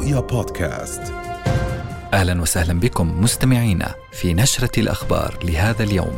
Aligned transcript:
رؤيا 0.00 0.20
بودكاست 0.20 1.02
أهلا 2.12 2.42
وسهلا 2.42 2.80
بكم 2.80 3.20
مستمعينا 3.20 3.94
في 4.12 4.34
نشرة 4.34 4.80
الأخبار 4.80 5.38
لهذا 5.44 5.82
اليوم. 5.82 6.16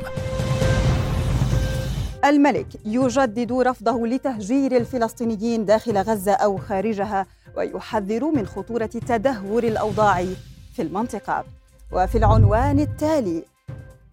الملك 2.24 2.66
يجدد 2.84 3.53
رفضه 3.53 4.06
لتهجير 4.06 4.76
الفلسطينيين 4.76 5.64
داخل 5.64 5.98
غزة 5.98 6.32
أو 6.32 6.58
خارجها 6.58 7.26
ويحذر 7.56 8.24
من 8.24 8.46
خطورة 8.46 8.86
تدهور 8.86 9.64
الأوضاع 9.64 10.24
في 10.72 10.82
المنطقة. 10.82 11.44
وفي 11.92 12.18
العنوان 12.18 12.80
التالي 12.80 13.44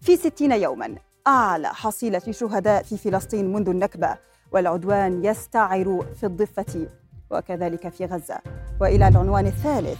في 0.00 0.16
ستين 0.16 0.52
يوما 0.52 0.94
أعلى 1.26 1.68
حصيلة 1.68 2.22
شهداء 2.30 2.82
في 2.82 2.96
فلسطين 2.96 3.52
منذ 3.52 3.68
النكبة 3.68 4.16
والعدوان 4.52 5.24
يستعر 5.24 6.06
في 6.20 6.26
الضفة 6.26 6.86
وكذلك 7.30 7.88
في 7.88 8.04
غزة. 8.04 8.38
وإلى 8.80 9.08
العنوان 9.08 9.46
الثالث 9.46 9.98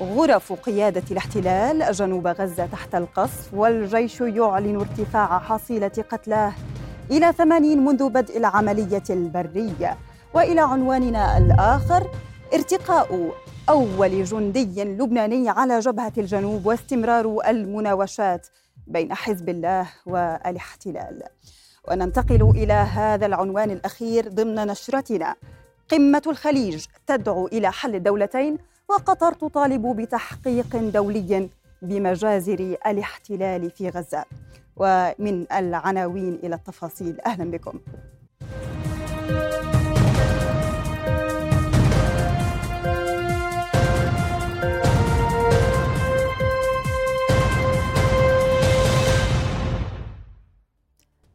غرف 0.00 0.52
قيادة 0.52 1.02
الاحتلال 1.10 1.92
جنوب 1.92 2.26
غزة 2.26 2.66
تحت 2.66 2.94
القصف 2.94 3.54
والجيش 3.54 4.20
يعلن 4.20 4.76
ارتفاع 4.76 5.38
حصيلة 5.38 6.04
قتلاه 6.10 6.52
إلى 7.10 7.32
ثمانين 7.32 7.84
منذ 7.84 8.08
بدء 8.08 8.38
العملية 8.38 9.02
البرية. 9.10 9.98
وإلى 10.34 10.60
عنواننا 10.60 11.38
الآخر 11.38 12.10
ارتقاء 12.54 13.30
أول 13.68 14.24
جندي 14.24 14.84
لبناني 14.84 15.48
على 15.48 15.78
جبهة 15.78 16.12
الجنوب 16.18 16.66
واستمرار 16.66 17.38
المناوشات 17.48 18.46
بين 18.86 19.14
حزب 19.14 19.48
الله 19.48 19.86
والاحتلال. 20.06 21.22
وننتقل 21.88 22.50
إلى 22.50 22.72
هذا 22.72 23.26
العنوان 23.26 23.70
الأخير 23.70 24.28
ضمن 24.28 24.54
نشرتنا. 24.54 25.34
قمة 25.88 26.22
الخليج 26.26 26.86
تدعو 27.06 27.46
إلى 27.46 27.72
حل 27.72 27.94
الدولتين 27.94 28.58
وقطر 28.88 29.32
تطالب 29.32 29.86
بتحقيق 29.96 30.76
دولي 30.76 31.48
بمجازر 31.82 32.76
الاحتلال 32.86 33.70
في 33.70 33.88
غزة. 33.88 34.24
ومن 34.76 35.52
العناوين 35.52 36.34
إلى 36.44 36.54
التفاصيل 36.54 37.20
أهلا 37.20 37.50
بكم. 37.50 37.80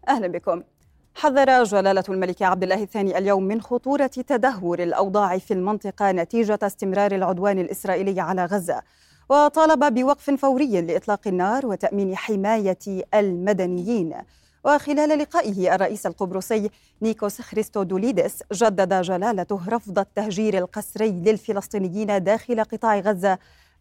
أهلا 0.09 0.27
بكم. 0.27 0.63
حذر 1.21 1.63
جلالة 1.63 2.03
الملك 2.09 2.41
عبد 2.41 2.63
الله 2.63 2.83
الثاني 2.83 3.17
اليوم 3.17 3.43
من 3.43 3.61
خطورة 3.61 4.07
تدهور 4.07 4.83
الأوضاع 4.83 5.37
في 5.37 5.53
المنطقة 5.53 6.11
نتيجة 6.11 6.59
استمرار 6.63 7.11
العدوان 7.11 7.59
الإسرائيلي 7.59 8.21
على 8.21 8.45
غزة. 8.45 8.81
وطالب 9.29 9.93
بوقف 9.93 10.29
فوري 10.29 10.81
لإطلاق 10.81 11.27
النار 11.27 11.65
وتأمين 11.65 12.15
حماية 12.15 12.77
المدنيين. 13.13 14.13
وخلال 14.65 15.19
لقائه 15.19 15.75
الرئيس 15.75 16.05
القبرصي 16.05 16.69
نيكوس 17.01 17.41
خريستودوليدس 17.41 18.43
جدد 18.53 19.01
جلالته 19.01 19.59
رفض 19.69 19.99
التهجير 19.99 20.57
القسري 20.57 21.11
للفلسطينيين 21.11 22.23
داخل 22.23 22.63
قطاع 22.63 22.99
غزة 22.99 23.37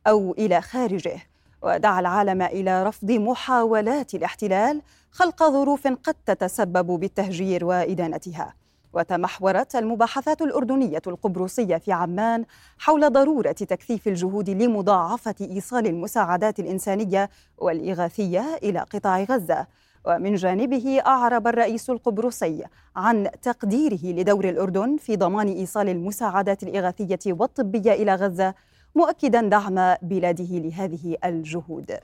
أو 0.06 0.34
إلى 0.38 0.60
خارجه. 0.60 1.16
ودعا 1.62 2.00
العالم 2.00 2.42
إلى 2.42 2.82
رفض 2.82 3.10
محاولات 3.10 4.14
الاحتلال 4.14 4.82
خلق 5.12 5.42
ظروف 5.42 5.86
قد 5.86 6.14
تتسبب 6.26 6.86
بالتهجير 6.86 7.64
وإدانتها. 7.64 8.54
وتمحورت 8.92 9.76
المباحثات 9.76 10.42
الأردنية 10.42 11.02
القبرصية 11.06 11.76
في 11.76 11.92
عمان 11.92 12.44
حول 12.78 13.12
ضرورة 13.12 13.52
تكثيف 13.52 14.08
الجهود 14.08 14.50
لمضاعفة 14.50 15.34
إيصال 15.40 15.86
المساعدات 15.86 16.60
الإنسانية 16.60 17.30
والإغاثية 17.58 18.58
إلى 18.62 18.80
قطاع 18.80 19.22
غزة. 19.22 19.66
ومن 20.06 20.34
جانبه 20.34 21.00
أعرب 21.06 21.46
الرئيس 21.46 21.90
القبرصي 21.90 22.64
عن 22.96 23.30
تقديره 23.42 24.04
لدور 24.04 24.48
الأردن 24.48 24.96
في 24.96 25.16
ضمان 25.16 25.48
إيصال 25.48 25.88
المساعدات 25.88 26.62
الإغاثية 26.62 27.18
والطبية 27.26 27.92
إلى 27.92 28.14
غزة 28.14 28.54
مؤكدا 28.94 29.40
دعم 29.40 29.94
بلاده 30.02 30.58
لهذه 30.58 31.16
الجهود. 31.24 31.98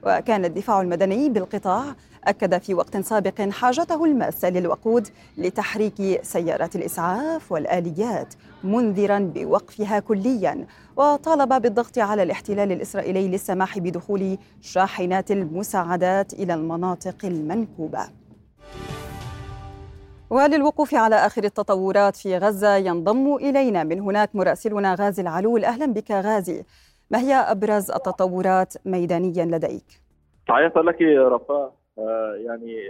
وكان 0.05 0.45
الدفاع 0.45 0.81
المدني 0.81 1.29
بالقطاع 1.29 1.95
أكد 2.23 2.57
في 2.57 2.73
وقت 2.73 2.97
سابق 2.97 3.41
حاجته 3.41 4.05
الماسة 4.05 4.49
للوقود 4.49 5.07
لتحريك 5.37 6.23
سيارات 6.23 6.75
الإسعاف 6.75 7.51
والآليات 7.51 8.33
منذرا 8.63 9.19
بوقفها 9.19 9.99
كليا 9.99 10.65
وطالب 10.97 11.61
بالضغط 11.61 11.97
على 11.97 12.23
الاحتلال 12.23 12.71
الإسرائيلي 12.71 13.27
للسماح 13.27 13.79
بدخول 13.79 14.37
شاحنات 14.61 15.31
المساعدات 15.31 16.33
إلى 16.33 16.53
المناطق 16.53 17.15
المنكوبة. 17.23 17.99
وللوقوف 20.29 20.95
على 20.95 21.15
آخر 21.15 21.43
التطورات 21.43 22.15
في 22.15 22.37
غزة 22.37 22.75
ينضم 22.75 23.35
إلينا 23.35 23.83
من 23.83 23.99
هناك 23.99 24.35
مراسلنا 24.35 24.95
غازي 24.95 25.21
العلول. 25.21 25.65
أهلا 25.65 25.85
بك 25.85 26.11
غازي. 26.11 26.63
ما 27.11 27.19
هي 27.19 27.33
أبرز 27.33 27.91
التطورات 27.91 28.73
ميدانيا 28.85 29.45
لديك؟ 29.45 30.01
تحية 30.47 30.73
لك 30.75 31.01
رفاه 31.01 31.73
آه، 31.97 32.35
يعني 32.45 32.89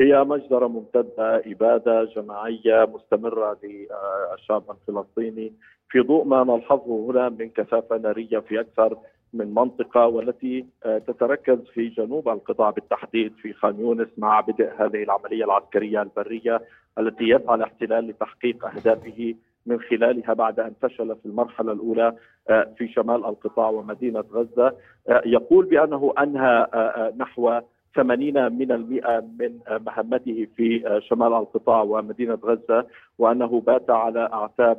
هي 0.00 0.24
مجزرة 0.24 0.66
ممتدة 0.66 1.42
إبادة 1.46 2.04
جماعية 2.04 2.84
مستمرة 2.94 3.58
للشعب 3.62 4.62
الفلسطيني 4.70 5.52
في 5.88 6.00
ضوء 6.00 6.24
ما 6.24 6.44
نلحظه 6.44 7.10
هنا 7.10 7.28
من 7.28 7.50
كثافة 7.50 7.96
نارية 7.96 8.38
في 8.38 8.60
أكثر 8.60 8.98
من 9.32 9.54
منطقة 9.54 10.06
والتي 10.06 10.66
آه، 10.84 10.98
تتركز 10.98 11.58
في 11.74 11.88
جنوب 11.88 12.28
القطاع 12.28 12.70
بالتحديد 12.70 13.32
في 13.42 13.52
خان 13.52 13.80
يونس 13.80 14.08
مع 14.18 14.40
بدء 14.40 14.72
هذه 14.78 15.02
العملية 15.02 15.44
العسكرية 15.44 16.02
البرية 16.02 16.62
التي 16.98 17.24
يسعى 17.24 17.54
الاحتلال 17.54 18.06
لتحقيق 18.08 18.66
أهدافه 18.66 19.34
من 19.66 19.80
خلالها 19.80 20.34
بعد 20.34 20.60
أن 20.60 20.72
فشل 20.82 21.16
في 21.16 21.26
المرحلة 21.26 21.72
الأولى 21.72 22.16
آه، 22.50 22.74
في 22.78 22.88
شمال 22.88 23.24
القطاع 23.24 23.68
ومدينة 23.68 24.24
غزة. 24.32 24.66
آه، 25.08 25.22
يقول 25.26 25.66
بأنه 25.66 26.12
أنهى 26.18 26.66
آه، 26.74 27.12
نحو 27.18 27.60
80 27.96 28.52
من 28.52 28.72
المئة 28.72 29.24
من 29.40 29.58
مهمته 29.86 30.46
في 30.56 31.00
شمال 31.08 31.32
القطاع 31.32 31.82
ومدينة 31.82 32.38
غزة 32.44 32.86
وأنه 33.18 33.60
بات 33.66 33.90
على 33.90 34.28
أعتاب 34.32 34.78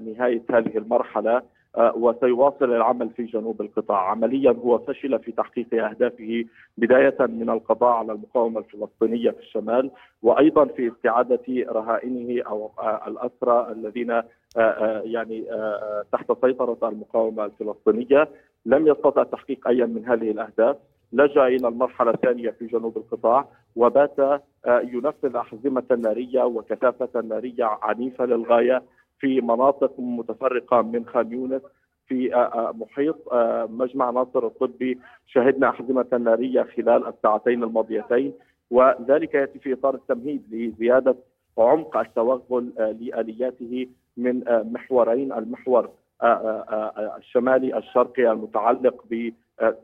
نهاية 0.00 0.42
هذه 0.50 0.78
المرحلة. 0.78 1.42
وسيواصل 1.78 2.64
العمل 2.64 3.10
في 3.10 3.22
جنوب 3.24 3.60
القطاع. 3.60 4.10
عمليا 4.10 4.50
هو 4.50 4.78
فشل 4.78 5.18
في 5.18 5.32
تحقيق 5.32 5.84
أهدافه 5.84 6.44
بداية 6.78 7.16
من 7.20 7.50
القضاء 7.50 7.92
على 7.92 8.12
المقاومة 8.12 8.60
الفلسطينية 8.60 9.30
في 9.30 9.40
الشمال 9.40 9.90
وأيضا 10.22 10.64
في 10.64 10.92
استعادة 10.92 11.42
رهائنه 11.48 12.42
أو 12.42 12.70
الأسرى 13.06 13.72
الذين 13.72 14.22
يعني 15.04 15.44
تحت 16.12 16.32
سيطرة 16.44 16.88
المقاومة 16.88 17.44
الفلسطينية. 17.44 18.28
لم 18.66 18.86
يستطع 18.86 19.22
تحقيق 19.22 19.68
أي 19.68 19.86
من 19.86 20.04
هذه 20.06 20.30
الأهداف. 20.30 20.76
لجأ 21.12 21.46
إلى 21.46 21.68
المرحلة 21.68 22.10
الثانية 22.10 22.50
في 22.50 22.66
جنوب 22.66 22.96
القطاع 22.96 23.48
وبات 23.76 24.18
آه، 24.18 24.40
ينفذ 24.66 25.36
أحزمة 25.36 25.82
نارية 25.98 26.42
وكثافة 26.42 27.20
نارية 27.20 27.64
عنيفة 27.64 28.24
للغاية. 28.24 28.82
في 29.24 29.40
مناطق 29.40 29.92
متفرقة 29.98 30.82
من 30.82 31.06
خان 31.06 31.32
يونس 31.32 31.62
في 32.06 32.34
آه، 32.34 32.38
آه، 32.38 32.72
محيط 32.72 33.16
مجمع 33.70 34.10
ناصر 34.10 34.46
الطبي. 34.46 34.98
شهدنا 35.26 35.68
احزمه 35.68 36.06
نارية 36.12 36.62
خلال 36.62 37.06
الساعتين 37.06 37.62
الماضيتين 37.62 38.32
وذلك 38.70 39.34
يأتي 39.34 39.58
في 39.58 39.72
إطار 39.72 39.94
التمهيد 39.94 40.42
لزيادة 40.50 41.16
عمق 41.58 41.96
التوغل 41.96 42.72
لآلياته 42.78 43.86
من 44.16 44.42
محورين 44.72 45.32
المحور 45.32 45.90
الشمالي 47.18 47.78
الشرقي 47.78 48.32
المتعلق 48.32 49.04
ب 49.10 49.30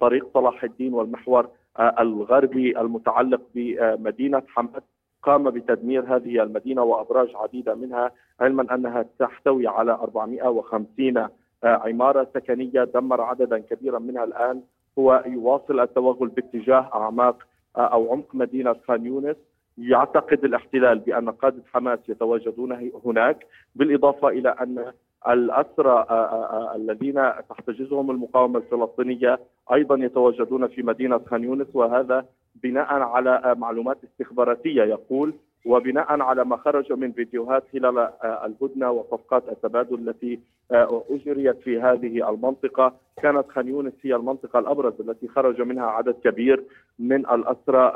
طريق 0.01 0.29
صلاح 0.35 0.65
الدين 0.65 0.95
والمحور 0.95 1.49
آه، 1.79 1.95
الغربي 2.01 2.81
المتعلق 2.81 3.41
بمدينة 3.55 4.43
حمد. 4.49 4.83
قام 5.23 5.51
بتدمير 5.51 6.17
هذه 6.17 6.43
المدينة 6.43 6.83
وأبراج 6.83 7.29
عديدة 7.35 7.75
منها 7.75 8.11
علما 8.41 8.75
أنها 8.75 9.05
تحتوي 9.19 9.67
على 9.67 9.93
450 9.93 11.17
آه، 11.17 11.29
عمارة 11.65 12.29
سكنية 12.35 12.85
دمر 12.85 13.21
عددا 13.21 13.59
كبيرا 13.59 13.99
منها 13.99 14.25
الآن. 14.25 14.63
هو 14.99 15.25
يواصل 15.27 15.81
التوغل 15.81 16.29
باتجاه 16.29 16.91
أعماق 16.95 17.47
آه، 17.77 17.81
أو 17.81 18.13
عمق 18.13 18.35
مدينة 18.35 18.77
خان 18.89 19.07
يونس. 19.07 19.37
يعتقد 19.79 20.45
الاحتلال 20.45 20.99
بأن 20.99 21.31
قادة 21.31 21.63
حماس 21.73 21.99
يتواجدون 22.09 22.91
هناك 23.05 23.47
بالإضافة 23.75 24.29
إلى 24.29 24.49
أن 24.49 24.93
الأسرى 25.29 26.07
الذين 26.75 27.33
تحتجزهم 27.51 28.11
المقاومة 28.11 28.59
الفلسطينية 28.59 29.39
أيضا 29.73 29.97
يتواجدون 30.05 30.67
في 30.67 30.83
مدينة 30.83 31.19
خان 31.31 31.45
يونس 31.45 31.67
وهذا 31.75 32.27
بناء 32.63 32.87
على 32.93 33.55
معلومات 33.59 33.99
استخباراتية 34.05 34.83
يقول 34.83 35.35
وبناء 35.67 36.21
على 36.21 36.45
ما 36.45 36.57
خرج 36.57 36.93
من 36.93 37.13
فيديوهات 37.13 37.65
خلال 37.73 37.99
الهدنة 38.23 38.91
وصفقات 38.91 39.49
التبادل 39.49 40.09
التي 40.09 40.41
أجريت 41.11 41.59
في 41.61 41.81
هذه 41.81 42.31
المنطقة. 42.31 42.93
كانت 43.23 43.49
خان 43.49 43.69
يونس 43.69 43.93
هي 44.03 44.15
المنطقة 44.15 44.59
الأبرز 44.59 45.01
التي 45.01 45.29
خرج 45.29 45.61
منها 45.63 45.87
عدد 45.87 46.15
كبير 46.25 46.65
من 46.99 47.27
الأسرى 47.27 47.93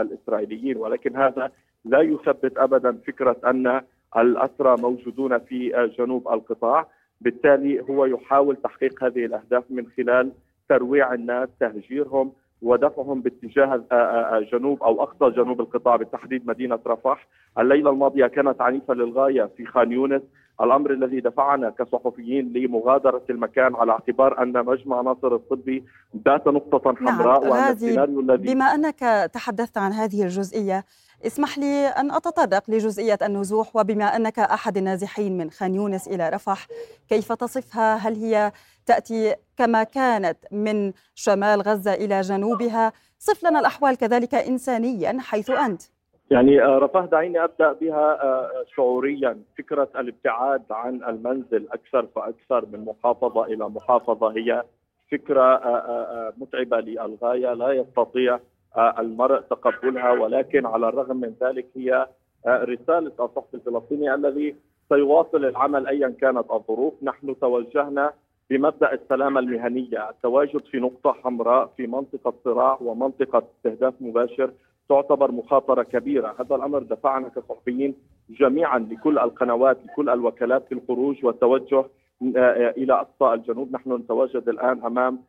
الإسرائيليين 0.00 0.76
ولكن 0.76 1.16
هذا 1.16 1.50
لا 1.84 2.00
يثبت 2.00 2.58
ابدا 2.58 2.92
فكرة 3.06 3.36
أن 3.46 3.80
الأسرى 4.16 4.76
موجودون 4.76 5.38
في 5.38 5.88
جنوب 5.98 6.28
القطاع. 6.28 6.86
بالتالي 7.20 7.80
هو 7.80 8.04
يحاول 8.04 8.56
تحقيق 8.56 9.04
هذه 9.04 9.24
الأهداف 9.24 9.64
من 9.70 9.86
خلال 9.96 10.32
ترويع 10.68 11.14
الناس 11.14 11.48
تهجيرهم 11.60 12.32
ودفعهم 12.62 13.22
باتجاه 13.22 13.84
جنوب 14.52 14.82
أو 14.82 15.02
أقصى 15.02 15.30
جنوب 15.36 15.60
القطاع 15.60 15.96
بالتحديد 15.96 16.46
مدينة 16.46 16.78
رفح، 16.86 17.28
الليلة 17.58 17.90
الماضية 17.90 18.26
كانت 18.26 18.60
عنيفة 18.60 18.94
للغاية 18.94 19.50
في 19.56 19.66
خان 19.66 19.92
يونس، 19.92 20.22
الأمر 20.62 20.90
الذي 20.92 21.20
دفعنا 21.20 21.70
كصحفيين 21.70 22.52
لمغادرة 22.52 23.22
المكان 23.30 23.74
على 23.74 23.92
اعتبار 23.92 24.42
أن 24.42 24.64
مجمع 24.64 25.00
ناصر 25.00 25.34
الطبي 25.34 25.84
بات 26.14 26.46
نقطة 26.46 26.92
نعم، 26.92 27.08
حمراء 27.08 27.40
نعم. 27.40 27.50
وان 27.50 27.72
السيناريو 27.72 28.20
الذي 28.20 28.54
بما 28.54 28.64
أنك 28.64 29.30
تحدثت 29.32 29.78
عن 29.78 29.92
هذه 29.92 30.22
الجزئية 30.22 30.84
اسمح 31.26 31.58
لي 31.58 31.86
أن 31.86 32.10
أتطرق 32.10 32.70
لجزئية 32.70 33.18
النزوح 33.22 33.76
وبما 33.76 34.04
أنك 34.04 34.38
أحد 34.38 34.76
النازحين 34.76 35.38
من 35.38 35.50
خان 35.50 35.74
يونس 35.74 36.08
إلى 36.08 36.28
رفح 36.28 36.66
كيف 37.08 37.32
تصفها 37.32 37.96
هل 37.96 38.14
هي 38.14 38.52
تأتي 38.86 39.34
كما 39.56 39.82
كانت 39.82 40.38
من 40.52 40.92
شمال 41.14 41.62
غزة 41.62 41.94
إلى 41.94 42.20
جنوبها 42.20 42.92
صف 43.18 43.44
لنا 43.44 43.60
الأحوال 43.60 43.96
كذلك 43.96 44.34
إنسانيا 44.34 45.16
حيث 45.20 45.50
أنت 45.50 45.82
يعني 46.30 46.62
آه، 46.64 46.78
رفاه 46.78 47.06
دعيني 47.06 47.44
أبدأ 47.44 47.72
بها 47.72 48.22
آه، 48.22 48.64
شعوريا. 48.76 49.38
فكرة 49.58 49.88
الابتعاد 49.96 50.62
عن 50.70 51.04
المنزل 51.04 51.68
أكثر 51.72 52.06
فأكثر 52.06 52.66
من 52.72 52.84
محافظة 52.84 53.44
إلى 53.44 53.68
محافظة 53.68 54.30
هي 54.36 54.62
فكرة 55.12 55.42
آه، 55.42 56.32
متعبة 56.38 56.80
للغاية 56.80 57.52
لا 57.52 57.72
يستطيع 57.72 58.40
المرء 58.98 59.40
تقبلها. 59.40 60.10
ولكن 60.10 60.66
على 60.66 60.88
الرغم 60.88 61.16
من 61.16 61.34
ذلك 61.42 61.66
هي 61.76 62.06
رسالة 62.46 63.12
الصحفي 63.20 63.54
الفلسطيني 63.54 64.14
الذي 64.14 64.56
سيواصل 64.88 65.44
العمل 65.44 65.86
ايا 65.86 66.14
كانت 66.20 66.50
الظروف، 66.50 66.94
نحن 67.02 67.38
توجهنا 67.38 68.12
بمبدأ 68.50 68.92
السلامة 68.92 69.40
المهنية، 69.40 70.10
التواجد 70.10 70.64
في 70.70 70.78
نقطة 70.78 71.12
حمراء 71.12 71.66
في 71.76 71.86
منطقة 71.86 72.34
صراع 72.44 72.78
ومنطقة 72.80 73.42
استهداف 73.56 73.94
مباشر 74.00 74.50
تعتبر 74.90 75.32
مخاطرة 75.32 75.82
كبيرة، 75.82 76.34
هذا 76.40 76.56
الأمر 76.56 76.82
دفعنا 76.82 77.28
كصحفيين 77.28 77.94
جميعا 78.30 78.78
لكل 78.78 79.18
القنوات 79.18 79.78
لكل 79.86 80.08
الوكالات 80.08 80.66
في 80.66 80.72
الخروج 80.72 81.24
والتوجه 81.24 81.84
إلى 82.80 82.92
أقصى 82.92 83.34
الجنوب، 83.34 83.72
نحن 83.72 83.92
نتواجد 83.92 84.48
الآن 84.48 84.84
أمام 84.84 85.20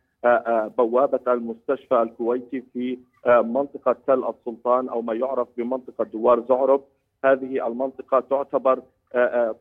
بوابة 0.78 1.34
المستشفى 1.34 2.02
الكويتي 2.02 2.63
في 2.74 2.98
منطقة 3.28 3.96
تل 4.08 4.24
السلطان 4.24 4.90
أو 4.90 5.02
ما 5.02 5.13
يعرف 5.13 5.48
بمنطقة 5.58 6.04
دوار 6.04 6.44
زعرب 6.50 6.81
هذه 7.25 7.68
المنطقة 7.68 8.19
تعتبر 8.19 8.81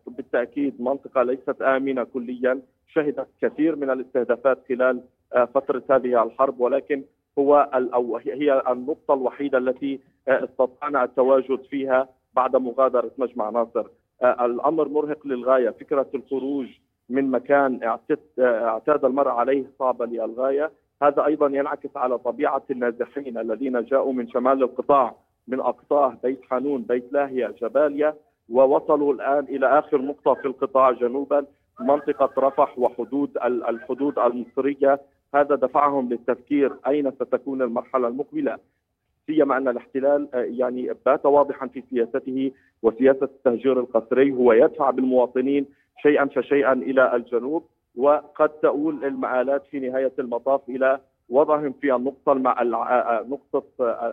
بالتأكيد 0.06 0.82
منطقة 0.82 1.22
ليست 1.22 1.62
آمنة 1.62 2.04
كليا. 2.04 2.60
شهدت 2.88 3.28
كثير 3.42 3.76
من 3.76 3.90
الاستهدافات 3.90 4.58
خلال 4.68 5.00
فترة 5.54 5.82
هذه 5.90 6.22
الحرب 6.22 6.60
ولكن 6.60 7.02
هو 7.38 7.70
أو 7.74 8.16
هي 8.16 8.62
النقطة 8.68 9.14
الوحيدة 9.14 9.58
التي 9.58 10.00
استطعنا 10.28 11.04
التواجد 11.04 11.62
فيها 11.62 12.08
بعد 12.34 12.56
مغادرة 12.56 13.10
مجمع 13.18 13.50
ناصر. 13.50 13.86
الأمر 14.22 14.88
مرهق 14.88 15.26
للغاية. 15.26 15.70
فكرة 15.70 16.06
الخروج 16.14 16.66
من 17.08 17.30
مكان 17.30 17.80
اعتاد 18.40 19.04
المرء 19.04 19.28
عليه 19.28 19.64
صعبه 19.78 20.06
للغاية. 20.06 20.70
هذا 21.02 21.26
أيضا 21.26 21.46
ينعكس 21.46 21.96
على 21.96 22.18
طبيعة 22.18 22.62
النازحين 22.70 23.38
الذين 23.38 23.84
جاءوا 23.84 24.12
من 24.12 24.28
شمال 24.28 24.62
القطاع 24.62 25.14
من 25.48 25.60
أقصاه 25.60 26.16
بيت 26.22 26.42
حانون 26.50 26.82
بيت 26.82 27.12
لاهية 27.12 27.54
جباليا 27.62 28.14
ووصلوا 28.48 29.14
الآن 29.14 29.44
إلى 29.44 29.78
آخر 29.78 30.02
نقطة 30.02 30.34
في 30.34 30.44
القطاع 30.44 30.90
جنوبا 30.90 31.46
منطقة 31.80 32.30
رفح 32.38 32.78
وحدود 32.78 33.38
الحدود 33.44 34.18
المصرية 34.18 35.00
هذا 35.34 35.54
دفعهم 35.54 36.08
للتفكير 36.08 36.72
أين 36.86 37.10
ستكون 37.10 37.62
المرحلة 37.62 38.08
المقبلة. 38.08 38.58
سيما 39.26 39.56
أن 39.56 39.68
الاحتلال 39.68 40.28
يعني 40.34 40.90
بات 41.06 41.26
واضحا 41.26 41.66
في 41.66 41.82
سياسته 41.90 42.52
وسياسة 42.82 43.24
التهجير 43.24 43.80
القسري 43.80 44.32
هو 44.32 44.52
يدفع 44.52 44.90
بالمواطنين 44.90 45.66
شيئا 46.02 46.24
فشيئا 46.24 46.72
إلى 46.72 47.16
الجنوب 47.16 47.64
وقد 47.96 48.48
تؤول 48.48 49.04
المآلات 49.04 49.66
في 49.66 49.80
نهاية 49.80 50.12
المطاف 50.18 50.60
إلى 50.68 51.00
وضعهم 51.28 51.72
في 51.72 51.94
النقطة 51.94 52.34
مع 52.34 52.62
نقطة 53.28 53.64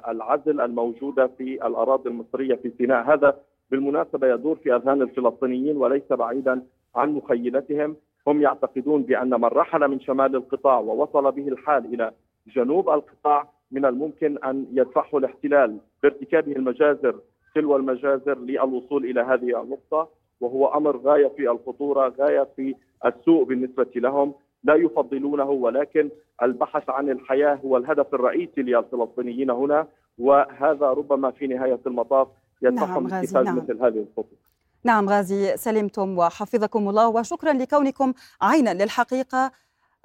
العزل 0.07 0.62
الموجودة 0.62 1.27
في 1.27 1.67
الأراضي 1.67 2.09
المصرية 2.09 2.55
في 2.55 2.71
سيناء. 2.77 3.13
هذا 3.13 3.38
بالمناسبة 3.71 4.27
يدور 4.27 4.55
في 4.55 4.75
أذهان 4.75 5.01
الفلسطينيين 5.01 5.77
وليس 5.77 6.13
بعيدا 6.13 6.62
عن 6.95 7.12
مخيلتهم. 7.13 7.95
هم 8.27 8.41
يعتقدون 8.41 9.03
بأن 9.03 9.29
من 9.29 9.46
رحل 9.46 9.88
من 9.88 10.00
شمال 10.00 10.36
القطاع 10.36 10.79
ووصل 10.79 11.31
به 11.31 11.48
الحال 11.48 11.93
إلى 11.93 12.12
جنوب 12.48 12.89
القطاع 12.89 13.50
من 13.72 13.86
الممكن 13.86 14.38
أن 14.43 14.65
يدفعه 14.72 15.17
الاحتلال 15.17 15.77
بارتكابه 16.03 16.51
المجازر 16.51 17.19
تلو 17.55 17.75
المجازر 17.75 18.39
للوصول 18.39 19.05
إلى 19.05 19.22
هذه 19.22 19.62
النقطة 19.62 20.10
وهو 20.41 20.65
أمر 20.67 20.98
غاية 20.98 21.27
في 21.27 21.51
الخطورة 21.51 22.13
غاية 22.19 22.48
في 22.55 22.75
السوء 23.05 23.43
بالنسبة 23.43 23.91
لهم 23.96 24.34
لا 24.63 24.75
يفضلونه 24.75 25.50
ولكن 25.50 26.10
البحث 26.43 26.89
عن 26.89 27.10
الحياة 27.10 27.55
هو 27.55 27.77
الهدف 27.77 28.13
الرئيسي 28.13 28.62
للفلسطينيين 28.62 29.50
هنا 29.50 29.88
وهذا 30.17 30.86
ربما 30.86 31.31
في 31.31 31.48
نهاية 31.48 31.79
المطاف 31.88 32.27
يدفعهم 32.62 33.07
نعم 33.07 33.24
اتخاذ 33.24 33.43
نعم. 33.43 33.57
مثل 33.57 33.84
هذه 33.84 34.00
الخطوه 34.00 34.38
نعم 34.84 35.10
غازي 35.10 35.57
سلمتم 35.57 36.17
وحفظكم 36.17 36.89
الله 36.89 37.07
وشكرا 37.07 37.53
لكونكم 37.53 38.13
عينا 38.41 38.74
للحقيقة. 38.74 39.51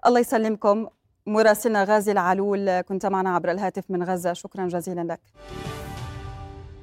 الله 0.07 0.21
يسلمكم. 0.21 0.87
مراسلنا 1.27 1.85
غازي 1.85 2.13
العلول 2.13 2.81
كنت 2.81 3.07
معنا 3.07 3.35
عبر 3.35 3.51
الهاتف 3.51 3.85
من 3.91 4.03
غزة. 4.03 4.33
شكرا 4.33 4.69
جزيلا 4.69 5.01
لك. 5.01 5.21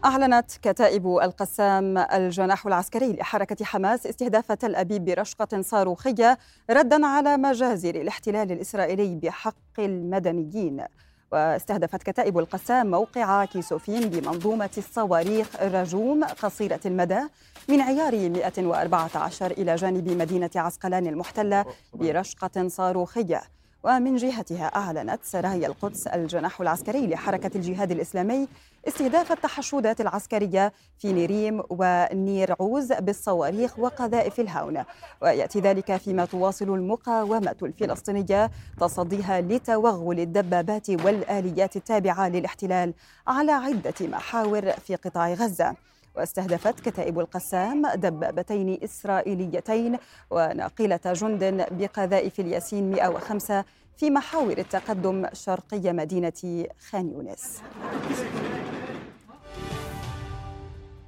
أعلنت 0.06 0.52
كتائب 0.62 1.08
القسام 1.08 1.98
الجناح 1.98 2.68
العسكري 2.68 3.14
لحركة 3.14 3.66
حماس 3.66 4.08
استهداف 4.08 4.52
تل 4.52 4.76
أبيب 4.76 5.06
برشقة 5.06 5.62
صاروخية 5.62 6.38
ردا 6.70 7.06
على 7.06 7.38
مجازر 7.38 7.96
الاحتلال 7.96 8.52
الإسرائيلي 8.52 9.16
بحق 9.16 9.80
المدنيين. 9.80 10.84
واستهدفت 11.32 12.04
كتائب 12.04 12.40
القسام 12.40 12.92
موقع 12.92 13.46
كيسوفين 13.46 14.10
بمنظومة 14.10 14.70
الصواريخ 14.78 15.62
رجوم 15.62 16.24
قصيرة 16.24 16.80
المدى 16.86 17.20
من 17.68 17.82
عيار 17.82 18.30
114 18.30 19.52
إلى 19.52 19.76
جانب 19.76 20.10
مدينة 20.10 20.50
عسقلان 20.56 21.08
المحتلة 21.08 21.66
برشقة 21.94 22.68
صاروخية. 22.68 23.42
ومن 23.84 24.16
جهتها 24.16 24.66
أعلنت 24.66 25.20
سرايا 25.24 25.68
القدس 25.68 26.08
الجناح 26.08 26.62
العسكري 26.62 27.08
لحركة 27.08 27.52
الجهاد 27.56 27.92
الإسلامي 27.92 28.48
استهداف 28.88 29.32
التحشودات 29.32 30.02
العسكرية 30.02 30.74
في 31.00 31.14
نيريم 31.14 31.64
ونير 31.70 32.56
عوز 32.60 32.94
بالصواريخ 32.94 33.80
وقذائف 33.80 34.40
الهاون. 34.40 34.84
ويأتي 35.22 35.60
ذلك 35.60 35.98
فيما 35.98 36.26
تواصل 36.26 36.66
المقاومة 36.66 37.56
الفلسطينية 37.62 38.52
تصديها 38.80 39.42
لتوغل 39.42 40.20
الدبابات 40.20 40.90
والآليات 40.90 41.76
التابعة 41.76 42.30
للاحتلال 42.30 42.94
على 43.28 43.52
عدة 43.52 43.94
محاور 44.02 44.72
في 44.72 44.96
قطاع 44.96 45.34
غزة. 45.34 45.76
واستهدفت 46.20 46.80
كتائب 46.80 47.20
القسام 47.20 47.88
دبابتين 47.96 48.80
إسرائيليتين 48.84 49.98
وناقلة 50.32 51.00
جند 51.06 51.66
بقذائف 51.72 52.40
الياسين 52.40 52.92
105 52.92 53.66
في 53.98 54.10
محاور 54.10 54.58
التقدم 54.58 55.28
شرقي 55.34 55.94
مدينة 55.94 56.68
خان 56.90 57.10
يونس. 57.10 57.62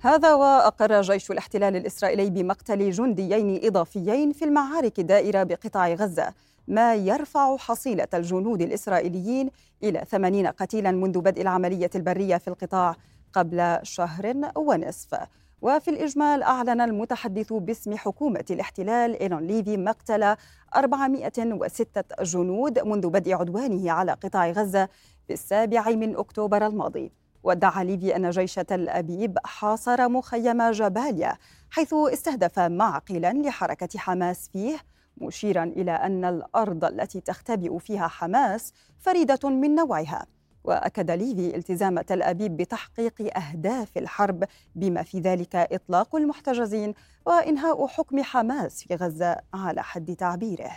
هذا 0.01 0.33
وأقر 0.33 1.01
جيش 1.01 1.31
الاحتلال 1.31 1.75
الإسرائيلي 1.75 2.29
بمقتل 2.29 2.91
جنديين 2.91 3.65
إضافيين 3.65 4.31
في 4.31 4.45
المعارك 4.45 4.99
الدائرة 4.99 5.43
بقطاع 5.43 5.93
غزة 5.93 6.33
ما 6.67 6.95
يرفع 6.95 7.57
حصيلة 7.57 8.07
الجنود 8.13 8.61
الإسرائيليين 8.61 9.49
إلى 9.83 10.05
80 10.11 10.47
قتيلا 10.47 10.91
منذ 10.91 11.19
بدء 11.19 11.41
العملية 11.41 11.89
البرية 11.95 12.37
في 12.37 12.47
القطاع 12.47 12.95
قبل 13.33 13.79
شهر 13.83 14.51
ونصف. 14.55 15.15
وفي 15.61 15.89
الإجمال 15.89 16.43
أعلن 16.43 16.81
المتحدث 16.81 17.53
باسم 17.53 17.97
حكومة 17.97 18.45
الاحتلال 18.51 19.19
إيلون 19.21 19.47
ليفي 19.47 19.77
مقتل 19.77 20.35
406 20.75 22.03
جنود 22.21 22.79
منذ 22.79 23.09
بدء 23.09 23.33
عدوانه 23.33 23.91
على 23.91 24.11
قطاع 24.11 24.51
غزة 24.51 24.89
في 25.27 25.33
السابع 25.33 25.89
من 25.89 26.15
أكتوبر 26.15 26.67
الماضي. 26.67 27.11
وادعى 27.43 27.85
ليفي 27.85 28.15
أن 28.15 28.29
جيش 28.29 28.55
تل 28.55 28.89
أبيب 28.89 29.37
حاصر 29.45 30.09
مخيم 30.09 30.71
جباليا 30.71 31.37
حيث 31.69 31.93
استهدف 31.93 32.59
معقلا 32.59 33.33
لحركة 33.33 33.99
حماس 33.99 34.49
فيه 34.53 34.77
مشيرا 35.17 35.63
إلى 35.63 35.91
أن 35.91 36.25
الأرض 36.25 36.85
التي 36.85 37.21
تختبئ 37.21 37.79
فيها 37.79 38.07
حماس 38.07 38.73
فريدة 38.99 39.49
من 39.49 39.75
نوعها. 39.75 40.25
وأكد 40.63 41.11
ليفي 41.11 41.55
التزام 41.55 42.01
تل 42.01 42.21
أبيب 42.23 42.57
بتحقيق 42.57 43.37
أهداف 43.37 43.97
الحرب 43.97 44.43
بما 44.75 45.03
في 45.03 45.19
ذلك 45.19 45.55
إطلاق 45.55 46.15
المحتجزين 46.15 46.93
وإنهاء 47.25 47.87
حكم 47.87 48.23
حماس 48.23 48.83
في 48.83 48.95
غزة 48.95 49.37
على 49.53 49.83
حد 49.83 50.15
تعبيره. 50.15 50.71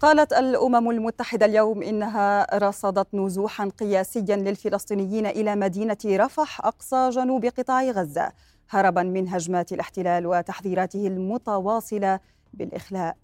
قالت 0.00 0.32
الأمم 0.32 0.90
المتحدة 0.90 1.46
اليوم 1.46 1.82
إنها 1.82 2.58
رصدت 2.58 3.14
نزوحا 3.14 3.70
قياسيا 3.78 4.36
للفلسطينيين 4.36 5.26
إلى 5.26 5.56
مدينة 5.56 5.98
رفح 6.06 6.60
أقصى 6.66 7.10
جنوب 7.10 7.44
قطاع 7.44 7.82
غزة 7.82 8.32
هربا 8.70 9.02
من 9.02 9.28
هجمات 9.28 9.72
الاحتلال 9.72 10.26
وتحذيراته 10.26 11.06
المتواصلة 11.06 12.20
بالإخلاء. 12.54 13.16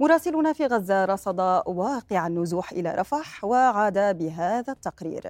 مراسلنا 0.00 0.52
في 0.52 0.66
غزة 0.66 1.04
رصد 1.04 1.40
واقع 1.66 2.26
النزوح 2.26 2.72
إلى 2.72 2.94
رفح 2.94 3.44
وعاد 3.44 4.18
بهذا 4.18 4.72
التقرير. 4.72 5.22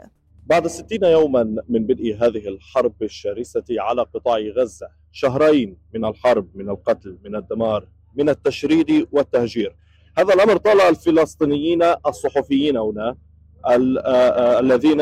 بعد 0.46 0.66
ستين 0.66 1.04
يوما 1.04 1.42
من 1.68 1.86
بدء 1.86 2.16
هذه 2.20 2.48
الحرب 2.48 3.02
الشرسة 3.02 3.64
على 3.70 4.02
قطاع 4.02 4.38
غزة 4.38 4.88
شهرين 5.12 5.78
من 5.94 6.04
الحرب 6.04 6.48
من 6.54 6.70
القتل 6.70 7.18
من 7.24 7.36
الدمار 7.36 7.88
من 8.14 8.28
التشريد 8.28 9.08
والتهجير. 9.12 9.76
هذا 10.18 10.34
الأمر 10.34 10.56
طال 10.56 10.80
الفلسطينيين 10.80 11.82
الصحفيين 11.82 12.76
هنا 12.76 13.16
الذين 14.60 14.98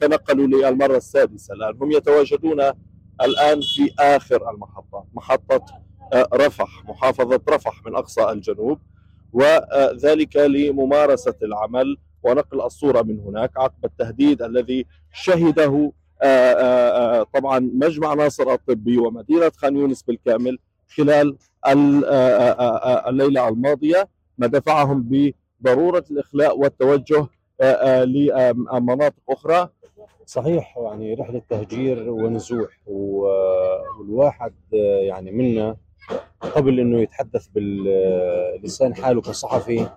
تنقلوا 0.00 0.46
للمرة 0.46 0.96
السادسة 0.96 1.54
الآن. 1.54 1.76
هم 1.82 1.92
يتواجدون 1.92 2.60
الآن 3.22 3.60
في 3.60 3.90
آخر 4.00 4.50
المحطة 4.50 5.06
محطة 5.14 5.64
رفح 6.34 6.84
محافظة 6.88 7.40
رفح 7.48 7.86
من 7.86 7.96
أقصى 7.96 8.30
الجنوب. 8.30 8.78
وذلك 9.34 10.36
لممارسة 10.36 11.34
العمل 11.42 11.96
ونقل 12.22 12.60
الصورة 12.62 13.02
من 13.02 13.20
هناك 13.20 13.50
عقب 13.56 13.84
التهديد 13.84 14.42
الذي 14.42 14.86
شهده 15.12 15.92
آه، 16.22 16.52
آه، 16.52 17.20
آه، 17.20 17.26
طبعا 17.34 17.70
مجمع 17.74 18.14
ناصر 18.14 18.52
الطبي 18.52 18.98
ومدينة 18.98 19.52
خان 19.56 19.76
يونس 19.76 20.02
بالكامل 20.02 20.58
خلال 20.88 21.36
الليلة 23.08 23.48
الماضية 23.48 24.08
ما 24.38 24.46
دفعهم 24.46 25.08
بضرورة 25.60 26.04
الإخلاء 26.10 26.58
والتوجه 26.58 27.26
لمناطق 28.04 29.22
أخرى. 29.28 29.68
صحيح 30.26 30.78
يعني 30.78 31.14
رحلة 31.14 31.42
تهجير 31.48 32.10
ونزوح 32.10 32.80
والواحد 32.86 34.54
يعني 35.02 35.30
منا 35.30 35.76
قبل 36.40 36.80
إنه 36.80 37.00
يتحدث 37.02 37.46
باللسان 37.46 38.94
حاله 38.94 39.20
كصحفي 39.20 39.88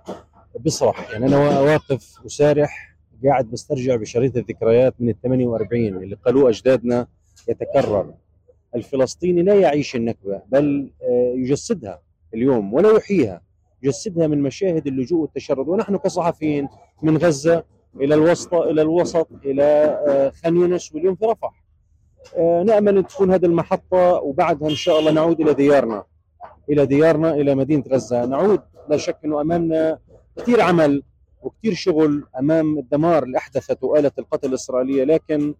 بيصرح. 0.59 1.11
يعني 1.11 1.25
أنا 1.25 1.59
واقف 1.59 2.25
وسارح 2.25 2.97
قاعد 3.25 3.51
بسترجع 3.51 3.95
بشريط 3.95 4.37
الذكريات 4.37 4.93
من 4.99 5.09
ال 5.09 5.21
48 5.21 5.87
اللي 5.87 6.15
قالوه 6.15 6.49
أجدادنا 6.49 7.07
يتكرر. 7.49 8.13
الفلسطيني 8.75 9.43
لا 9.43 9.53
يعيش 9.55 9.95
النكبة 9.95 10.41
بل 10.47 10.91
آه، 11.01 11.33
يجسدها 11.35 12.01
اليوم 12.33 12.73
ولا 12.73 12.97
يحييها. 12.97 13.41
يجسدها 13.83 14.27
من 14.27 14.41
مشاهد 14.41 14.87
اللجوء 14.87 15.21
والتشرد. 15.21 15.67
ونحن 15.67 15.97
كصحفيين 15.97 16.67
من 17.01 17.17
غزة 17.17 17.63
إلى 17.95 18.15
الوسط 18.15 18.53
إلى 18.53 18.81
الوسط 18.81 19.27
إلى 19.45 19.63
آه، 20.07 20.29
خان 20.29 20.55
يونس 20.55 20.95
واليوم 20.95 21.15
في 21.15 21.25
رفح. 21.25 21.66
نأمل 22.65 22.97
أن 22.97 23.07
تكون 23.07 23.31
هذه 23.31 23.45
المحطة 23.45 24.13
وبعدها 24.13 24.69
إن 24.69 24.75
شاء 24.75 24.99
الله 24.99 25.11
نعود 25.11 25.41
إلى 25.41 25.53
ديارنا. 25.53 26.03
إلى 26.69 26.85
ديارنا 26.85 27.33
إلى 27.33 27.55
مدينة 27.55 27.83
غزة. 27.91 28.25
نعود 28.25 28.61
لا 28.89 28.97
شك 28.97 29.17
أنه 29.25 29.41
أمامنا 29.41 29.99
كثير 30.37 30.61
عمل 30.61 31.03
وكثير 31.41 31.73
شغل 31.73 32.23
أمام 32.39 32.77
الدمار 32.77 33.23
اللي 33.23 33.37
احدثته 33.37 33.99
اله 33.99 34.11
القتل 34.19 34.49
الإسرائيلية. 34.49 35.03
لكن 35.03 35.55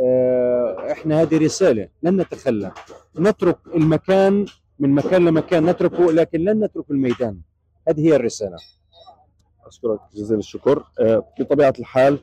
آه، 0.00 0.92
إحنا 0.92 1.22
هذه 1.22 1.38
رسالة 1.38 1.88
لن 2.02 2.20
نتخلى. 2.20 2.72
نترك 3.18 3.58
المكان 3.74 4.46
من 4.78 4.90
مكان 4.90 5.24
لمكان 5.24 5.66
نتركه 5.70 6.12
لكن 6.12 6.40
لن 6.40 6.64
نترك 6.64 6.90
الميدان. 6.90 7.40
هذه 7.88 8.00
هي 8.00 8.16
الرسالة. 8.16 8.56
أشكرك 9.66 10.00
جزيل 10.14 10.38
الشكر. 10.38 10.84
آه، 11.00 11.24
بطبيعة 11.40 11.74
الحال 11.78 12.18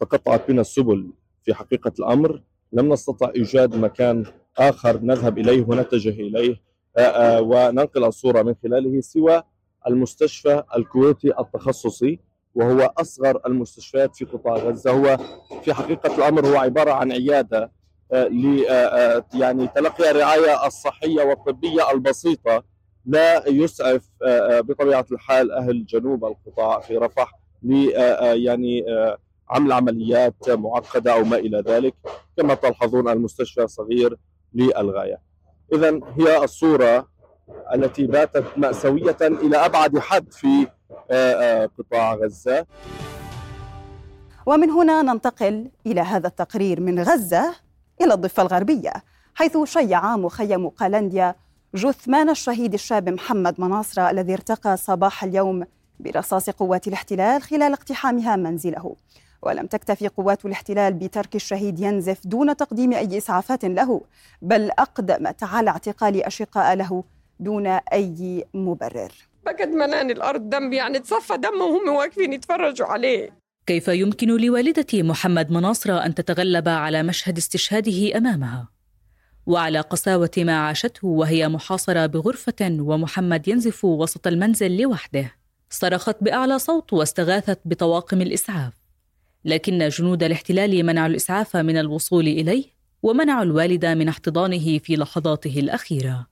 تقطعت 0.00 0.48
بنا 0.48 0.60
السبل 0.60 1.10
في 1.44 1.54
حقيقة 1.54 1.92
الأمر. 1.98 2.42
لم 2.72 2.92
نستطع 2.92 3.30
إيجاد 3.36 3.76
مكان 3.76 4.24
آخر 4.58 5.00
نذهب 5.00 5.38
إليه 5.38 5.64
ونتجه 5.68 6.10
إليه. 6.10 6.56
آه، 6.96 7.00
آه، 7.00 7.40
وننقل 7.40 8.04
الصورة 8.04 8.42
من 8.42 8.54
خلاله 8.62 9.00
سوى 9.00 9.42
المستشفى 9.86 10.62
الكويتي 10.76 11.40
التخصصي 11.40 12.18
وهو 12.54 12.92
أصغر 12.98 13.40
المستشفيات 13.46 14.16
في 14.16 14.24
قطاع 14.24 14.54
غزة. 14.54 14.90
هو 14.90 15.18
في 15.62 15.74
حقيقة 15.74 16.16
الأمر 16.16 16.46
هو 16.46 16.56
عبارة 16.56 16.92
عن 16.92 17.12
عيادة 17.12 17.72
آه، 18.12 18.24
ل 18.24 18.64
يعني 19.34 19.68
تلقي 19.68 20.10
الرعاية 20.10 20.66
الصحية 20.66 21.22
والطبية 21.22 21.90
البسيطة 21.90 22.64
لا 23.06 23.48
يسعف 23.48 24.08
بطبيعة 24.40 25.06
الحال 25.12 25.52
أهل 25.52 25.86
جنوب 25.86 26.24
القطاع 26.24 26.80
في 26.80 26.96
رفح 26.96 27.32
ل 27.62 27.72
يعني 28.34 28.84
عمل 29.52 29.72
عمليات 29.72 30.50
معقدة 30.50 31.12
أو 31.12 31.24
ما 31.24 31.36
إلى 31.36 31.62
ذلك 31.66 31.94
كما 32.36 32.54
تلحظون 32.54 33.08
المستشفى 33.08 33.66
صغير 33.66 34.16
للغاية. 34.54 35.20
اذا 35.72 36.00
هي 36.18 36.44
الصورة 36.44 37.08
التي 37.74 38.06
باتت 38.06 38.44
مأساوية 38.56 39.16
إلى 39.20 39.56
أبعد 39.56 39.98
حد 39.98 40.32
في 40.32 40.66
آه، 41.10 41.32
آه، 41.32 41.70
قطاع 41.78 42.14
غزة. 42.14 42.66
ومن 44.46 44.70
هنا 44.70 45.02
ننتقل 45.02 45.70
إلى 45.86 46.00
هذا 46.00 46.26
التقرير 46.26 46.80
من 46.80 47.00
غزة 47.00 47.54
إلى 48.00 48.14
الضفة 48.14 48.42
الغربية 48.42 48.92
حيث 49.34 49.58
شيع 49.64 50.16
مخيم 50.16 50.68
قالنديا 50.68 51.34
جثمان 51.74 52.30
الشهيد 52.30 52.74
الشاب 52.74 53.08
محمد 53.08 53.60
مناصرة 53.60 54.10
الذي 54.10 54.32
ارتقى 54.32 54.76
صباح 54.76 55.24
اليوم 55.24 55.64
برصاص 56.00 56.50
قوات 56.50 56.88
الاحتلال 56.88 57.42
خلال 57.42 57.72
اقتحامها 57.72 58.36
منزله. 58.36 58.96
ولم 59.42 59.66
تكتفي 59.66 60.08
قوات 60.08 60.44
الاحتلال 60.44 60.92
بترك 60.92 61.34
الشهيد 61.34 61.80
ينزف 61.80 62.20
دون 62.24 62.56
تقديم 62.56 62.92
أي 62.92 63.18
إسعافات 63.18 63.64
له 63.64 64.00
بل 64.42 64.70
أقدمت 64.70 65.42
على 65.42 65.70
اعتقال 65.70 66.22
أشقاء 66.22 66.74
له 66.74 67.04
دون 67.40 67.66
أي 67.66 68.44
مبرر. 68.54 69.12
بقد 69.46 69.68
ملان 69.68 70.10
الأرض 70.10 70.48
دم 70.48 70.72
يعني 70.72 70.98
تصفى 70.98 71.36
دمه 71.36 71.64
وهم 71.64 71.96
واقفين 71.96 72.32
يتفرجوا 72.32 72.86
عليه. 72.86 73.30
كيف 73.66 73.88
يمكن 73.88 74.28
لوالدة 74.28 74.86
محمد 74.94 75.50
مناصرة 75.50 76.06
أن 76.06 76.14
تتغلب 76.14 76.68
على 76.68 77.02
مشهد 77.02 77.36
استشهاده 77.36 78.18
أمامها؟ 78.18 78.68
وعلى 79.46 79.80
قساوة 79.80 80.30
ما 80.38 80.66
عاشته 80.66 81.08
وهي 81.08 81.48
محاصرة 81.48 82.06
بغرفة 82.06 82.78
ومحمد 82.80 83.48
ينزف 83.48 83.84
وسط 83.84 84.26
المنزل 84.26 84.76
لوحده. 84.76 85.32
صرخت 85.70 86.16
بأعلى 86.20 86.58
صوت 86.58 86.92
واستغاثت 86.92 87.58
بطواقم 87.64 88.20
الإسعاف. 88.20 88.81
لكن 89.44 89.88
جنود 89.88 90.22
الاحتلال 90.22 90.86
منعوا 90.86 91.06
الإسعاف 91.06 91.56
من 91.56 91.76
الوصول 91.76 92.26
إليه 92.26 92.64
ومنعوا 93.02 93.42
الوالد 93.42 93.86
من 93.86 94.08
احتضانه 94.08 94.78
في 94.78 94.96
لحظاته 94.96 95.58
الأخيرة. 95.58 96.26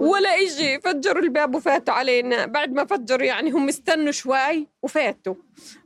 ولا 0.00 0.28
إجي 0.28 0.80
فجروا 0.80 1.22
الباب 1.22 1.54
وفاتوا 1.54 1.94
علينا. 1.94 2.46
بعد 2.46 2.72
ما 2.72 2.84
فجروا 2.84 3.26
يعني 3.26 3.50
هم 3.50 3.68
استنوا 3.68 4.12
شوي 4.12 4.66
وفاتوا. 4.82 5.34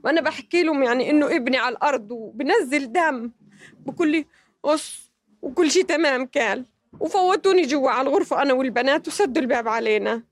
وأنا 0.04 0.20
بحكي 0.20 0.62
لهم 0.62 0.82
يعني 0.82 1.10
إنه 1.10 1.36
ابني 1.36 1.56
على 1.56 1.72
الأرض 1.72 2.10
وبنزل 2.10 2.92
دم. 2.92 3.30
بقول 3.86 4.12
لي 4.12 4.26
قص 4.62 5.10
وكل 5.42 5.70
شيء 5.70 5.84
تمام 5.84 6.26
كان. 6.26 6.64
وفوتوني 7.00 7.62
جوا 7.62 7.90
على 7.90 8.08
الغرفة 8.08 8.42
أنا 8.42 8.52
والبنات 8.52 9.08
وسدوا 9.08 9.42
الباب 9.42 9.68
علينا. 9.68 10.22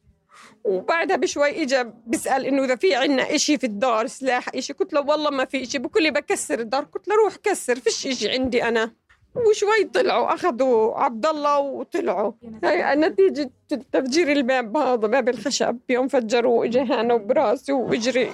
وبعدها 0.68 1.16
بشوي 1.16 1.62
اجى 1.62 1.84
بيسأل 2.06 2.46
إنه 2.46 2.64
إذا 2.64 2.76
في 2.76 2.94
عنا 2.94 3.34
إشي 3.34 3.58
في 3.58 3.64
الدار 3.64 4.06
سلاح 4.06 4.48
إشي. 4.54 4.72
قلت 4.72 4.92
له 4.92 5.00
والله 5.00 5.30
ما 5.30 5.44
في 5.44 5.62
إشي 5.62 5.78
بقول 5.78 6.02
لي 6.02 6.10
بكسر 6.10 6.58
الدار. 6.58 6.84
قلت 6.84 7.08
له 7.08 7.14
روح 7.24 7.36
كسر 7.36 7.74
فيش 7.74 8.06
إشي 8.06 8.30
عندي 8.30 8.64
أنا. 8.64 8.92
وشوي 9.34 9.84
طلعوا 9.94 10.34
أخذوا 10.34 10.94
عبد 10.94 11.26
الله 11.26 11.58
وطلعوا. 11.58 12.32
هاي 12.64 12.96
نتيجة 12.96 13.50
تفجير 13.92 14.32
الباب 14.32 14.76
هذا 14.76 15.06
باب 15.06 15.28
الخشب. 15.28 15.78
يوم 15.88 16.08
فجروا 16.08 16.64
اجى 16.64 16.80
هنا 16.80 17.16
براسي 17.16 17.72
وإجري. 17.72 18.32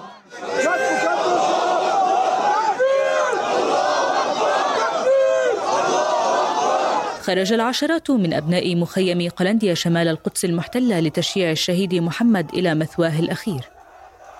خرج 7.25 7.53
العشرات 7.53 8.11
من 8.11 8.33
أبناء 8.35 8.77
مخيم 8.77 9.29
قلنديا 9.29 9.75
شمال 9.75 10.09
القدس 10.09 10.45
المحتلة 10.45 11.01
لتشييع 11.01 11.51
الشهيد 11.51 11.95
محمد 11.95 12.51
إلى 12.55 12.75
مثواه 12.75 13.21
الأخير. 13.21 13.61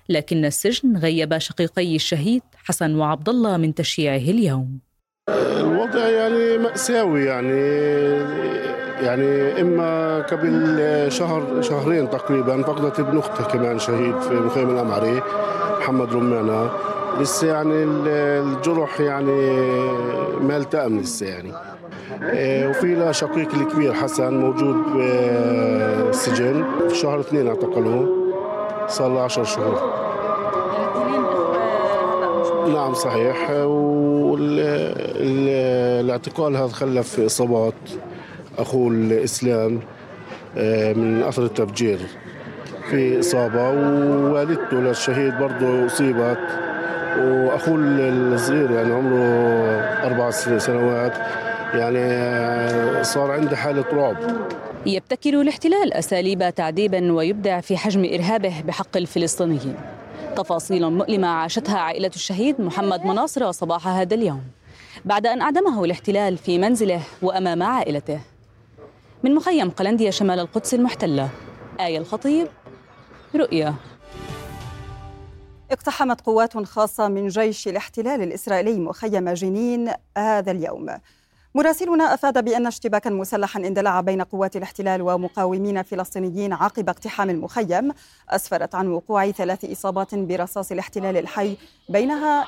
لكن 0.09 0.45
السجن 0.45 0.97
غيب 0.97 1.39
شقيقي 1.39 1.97
الشهيد 1.97 2.43
حسن 2.65 2.95
وعبد 2.95 3.29
الله 3.29 3.57
من 3.57 3.75
تشييعه 3.75 4.17
اليوم. 4.17 4.79
الوضع 5.29 6.09
يعني 6.09 6.59
مأساوي 6.59 7.25
يعني 7.25 7.61
يعني 9.01 9.61
إما 9.61 10.21
قبل 10.23 11.07
شهر 11.09 11.63
شهرين 11.63 12.11
تقريبا 12.11 12.63
فقدت 12.63 13.01
ابن 13.01 13.19
اختها 13.19 13.47
كمان 13.47 13.79
شهيد 13.79 14.21
في 14.21 14.35
مخيم 14.35 14.71
الأمعري 14.71 15.23
محمد 15.81 16.13
رمانة. 16.13 16.94
لسه 17.21 17.47
يعني 17.47 17.85
الجرح 18.41 19.01
يعني 19.01 19.51
ما 20.41 20.57
التأم 20.57 20.99
لسه 21.01 21.27
يعني. 21.27 21.53
إيه، 22.23 22.69
وفي 22.69 22.95
له 22.95 23.13
شقيق 23.13 23.55
الكبير 23.55 23.93
حسن 23.95 24.35
موجود 24.35 24.77
بالسجن. 24.95 26.65
في 26.89 26.95
شهر 26.95 27.21
اثنين 27.21 27.49
اعتقلوه. 27.49 28.09
صار 28.89 29.15
له 29.15 29.21
10 29.21 29.45
شهور. 29.45 30.05
نعم 32.75 32.95
صحيح. 32.95 33.51
والاعتقال 35.21 36.57
هذا 36.57 36.69
خلف 36.69 37.21
اصابات 37.21 37.75
اخوه 38.59 38.91
الإسلام 38.91 39.81
إيه، 40.57 40.95
من 40.95 41.23
أثر 41.23 41.43
التفجير. 41.43 41.99
في 42.91 43.21
إصابة 43.21 43.71
ووالدته 43.71 44.77
للشهيد 44.77 45.39
برضه 45.39 45.87
أصيبت. 45.87 46.64
وأخوه 47.19 47.77
الصغير 47.79 48.71
يعني 48.71 48.95
عمره 48.95 49.25
أربع 50.05 50.31
سنوات 50.59 51.13
يعني 51.75 53.05
صار 53.05 53.31
عندي 53.31 53.57
حالة 53.57 53.85
رعب. 53.93 54.17
يبتكر 54.87 55.41
الاحتلال 55.41 55.93
أساليب 55.93 56.55
تعذيب 56.55 57.11
ويبدع 57.11 57.61
في 57.61 57.77
حجم 57.77 58.05
إرهابه 58.05 58.63
بحق 58.67 58.97
الفلسطينيين. 58.97 59.77
تفاصيل 60.37 60.91
مؤلمة 60.91 61.29
عاشتها 61.29 61.79
عائلة 61.79 62.11
الشهيد 62.15 62.61
محمد 62.61 63.05
مناصر 63.07 63.53
صباح 63.53 63.89
هذا 63.89 64.15
اليوم. 64.15 64.43
بعد 65.05 65.27
أن 65.27 65.41
أعدمه 65.41 65.85
الاحتلال 65.85 66.37
في 66.37 66.59
منزله 66.59 67.01
وأمام 67.23 67.63
عائلته. 67.63 68.21
من 69.23 69.35
مخيم 69.35 69.71
قلنديا 69.71 70.11
شمال 70.11 70.41
القدس 70.41 70.75
المحتلة. 70.75 71.29
آية 71.81 71.99
الخطيب 71.99 72.47
رؤيا. 73.37 73.75
اقتحمت 75.75 76.21
قوات 76.21 76.65
خاصة 76.65 77.09
من 77.09 77.29
جيش 77.29 77.69
الاحتلال 77.69 78.23
الإسرائيلي 78.23 78.81
مخيم 78.81 79.31
جنين 79.31 79.93
هذا 80.19 80.51
اليوم 80.51 80.87
مراسلنا 81.55 82.15
افاد 82.15 82.45
بان 82.45 82.67
اشتباكا 82.67 83.11
مسلحا 83.11 83.61
اندلع 83.61 84.01
بين 84.01 84.23
قوات 84.23 84.57
الاحتلال 84.57 85.03
ومقاومين 85.03 85.83
فلسطينيين 85.83 86.53
عقب 86.53 86.89
اقتحام 86.89 87.31
المخيم 87.31 87.93
اسفرت 88.31 88.75
عن 88.75 88.87
وقوع 88.89 89.31
ثلاث 89.31 89.65
اصابات 89.65 90.15
برصاص 90.15 90.73
الاحتلال 90.73 91.17
الحي 91.17 91.57
بينها 91.89 92.47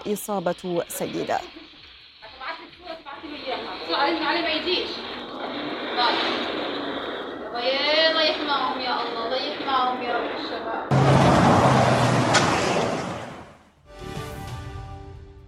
ضيح 8.14 8.38
معهم 8.46 8.80
يا 8.80 9.02
الله 9.02 9.28
يا 10.02 10.18
رب 10.18 10.30
الشباب 10.40 11.25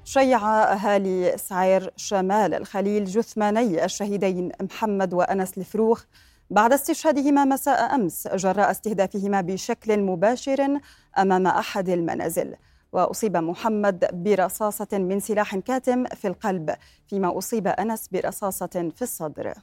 شيع 0.09 0.73
أهالي 0.73 1.39
سعير 1.39 1.93
شمال 1.97 2.55
الخليل 2.55 3.05
جثماني 3.05 3.85
الشهيدين 3.85 4.53
محمد 4.61 5.15
وأنس 5.15 5.59
الفروخ. 5.59 6.05
بعد 6.51 6.73
استشهادهما 6.73 7.45
مساء 7.45 7.95
أمس 7.95 8.29
جراء 8.29 8.71
استهدافهما 8.71 9.41
بشكل 9.41 9.99
مباشر 9.99 10.81
أمام 11.19 11.47
أحد 11.47 11.89
المنازل. 11.89 12.55
وأصيب 12.93 13.37
محمد 13.37 14.05
برصاصة 14.13 14.89
من 14.93 15.21
سلاح 15.21 15.57
كاتم 15.57 16.05
في 16.05 16.29
القلب 16.29 16.75
فيما 17.07 17.39
أصيب 17.39 17.69
أنس 17.69 18.09
برصاصة 18.09 18.91
في 18.97 19.03
الصدر. 19.03 19.55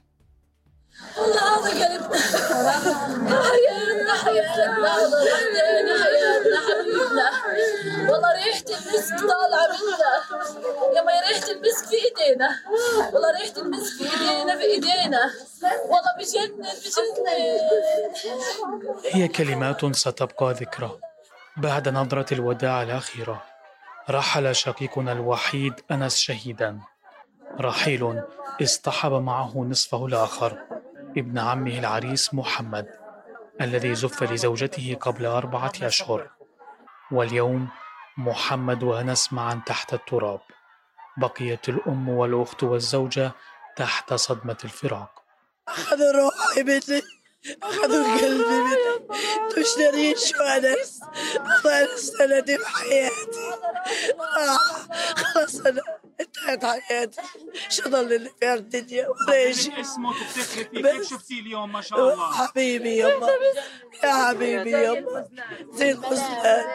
الله 1.18 1.70
قلبنا 1.70 2.18
حياتنا 3.24 4.14
حياتنا 4.14 4.90
حياتنا 4.94 6.04
حياتنا 6.04 6.58
حبيبنا 6.68 7.30
والله 8.12 8.34
ريحة 8.34 8.64
المسك 8.70 9.20
طالعة 9.20 9.68
منا 9.68 10.12
يا 10.96 11.02
ما 11.02 11.12
ريحة 11.30 11.52
المسك 11.52 11.86
في 11.86 11.96
ايدينا 11.96 12.50
والله 13.14 13.32
ريحة 13.32 13.62
المسك 13.62 13.94
في 13.98 14.04
ايدينا 14.04 14.56
في 14.58 14.64
ايدينا 14.64 15.32
والله 15.64 16.12
بجنن 16.20 16.68
بجنن 16.84 17.28
هي 19.12 19.28
كلمات 19.28 19.96
ستبقى 19.96 20.54
ذكرى. 20.54 20.92
بعد 21.58 21.90
نظرة 21.90 22.34
الوداع 22.34 22.84
الأخيرة 22.84 23.44
رحل 24.10 24.56
شقيقنا 24.56 25.12
الوحيد 25.12 25.74
أنس 25.92 26.16
شهيدا. 26.18 26.80
رحيل 27.62 28.22
اصطحب 28.62 29.12
معه 29.12 29.58
نصفه 29.58 30.06
الآخر. 30.06 30.65
ابن 31.18 31.40
عمه 31.40 31.80
العريس 31.80 32.34
محمد 32.34 32.88
الذي 33.62 33.96
زف 33.96 34.24
لزوجته 34.24 34.98
قبل 35.02 35.26
أربعة 35.26 35.74
أشهر. 35.82 36.30
واليوم 37.12 37.70
محمد 38.18 38.84
وأنس 38.84 39.34
معا 39.34 39.62
تحت 39.66 39.94
التراب. 39.94 40.42
بقيت 41.18 41.70
الأم 41.70 42.10
والأخت 42.10 42.64
والزوجة 42.64 43.32
تحت 43.76 44.14
صدمة 44.14 44.58
الفراق. 44.64 45.24
أخذوا 45.68 46.12
روحي 46.12 46.64
مني. 46.64 47.02
أخذوا 47.64 48.18
قلبي 48.18 48.60
مني. 48.60 49.08
تشترين 49.56 50.16
شو 50.16 50.44
أنس 50.44 51.02
الله 51.66 51.96
سندي 51.96 52.58
بحياتي 52.58 53.50
آه 54.20 54.58
خلاص 55.16 55.66
أنا 55.66 55.82
انتهت 56.20 56.66
حياتي 56.66 57.22
شو 57.70 57.90
ضل 57.90 58.14
اللي 58.14 58.32
في 58.40 58.54
الدنيا 58.54 59.08
ولا 59.08 59.52
شيء 59.52 59.82
اسمه 59.82 60.14
تفتخري 60.14 60.64
فيه 60.64 60.82
كيف 60.82 61.10
شفتيه 61.10 61.40
اليوم 61.42 61.72
ما 61.72 61.82
شاء 61.82 62.00
الله 62.00 62.32
حبيبي 62.32 63.00
يما 63.00 63.30
يا 64.04 64.28
حبيبي 64.28 64.86
يما 64.86 65.26
زي 65.72 65.92
الخزلان 65.92 66.66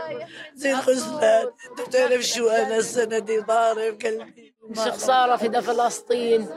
زي 0.55 0.73
الخزلان 0.73 1.51
انت 1.71 1.89
بتعرف 1.89 2.23
شو 2.23 2.49
أنا 2.49 2.83
سندي 2.83 3.39
ضارب 3.39 3.99
قلبي 4.03 4.55
خسارة 4.77 5.37
في 5.37 5.63
فلسطين 5.63 6.49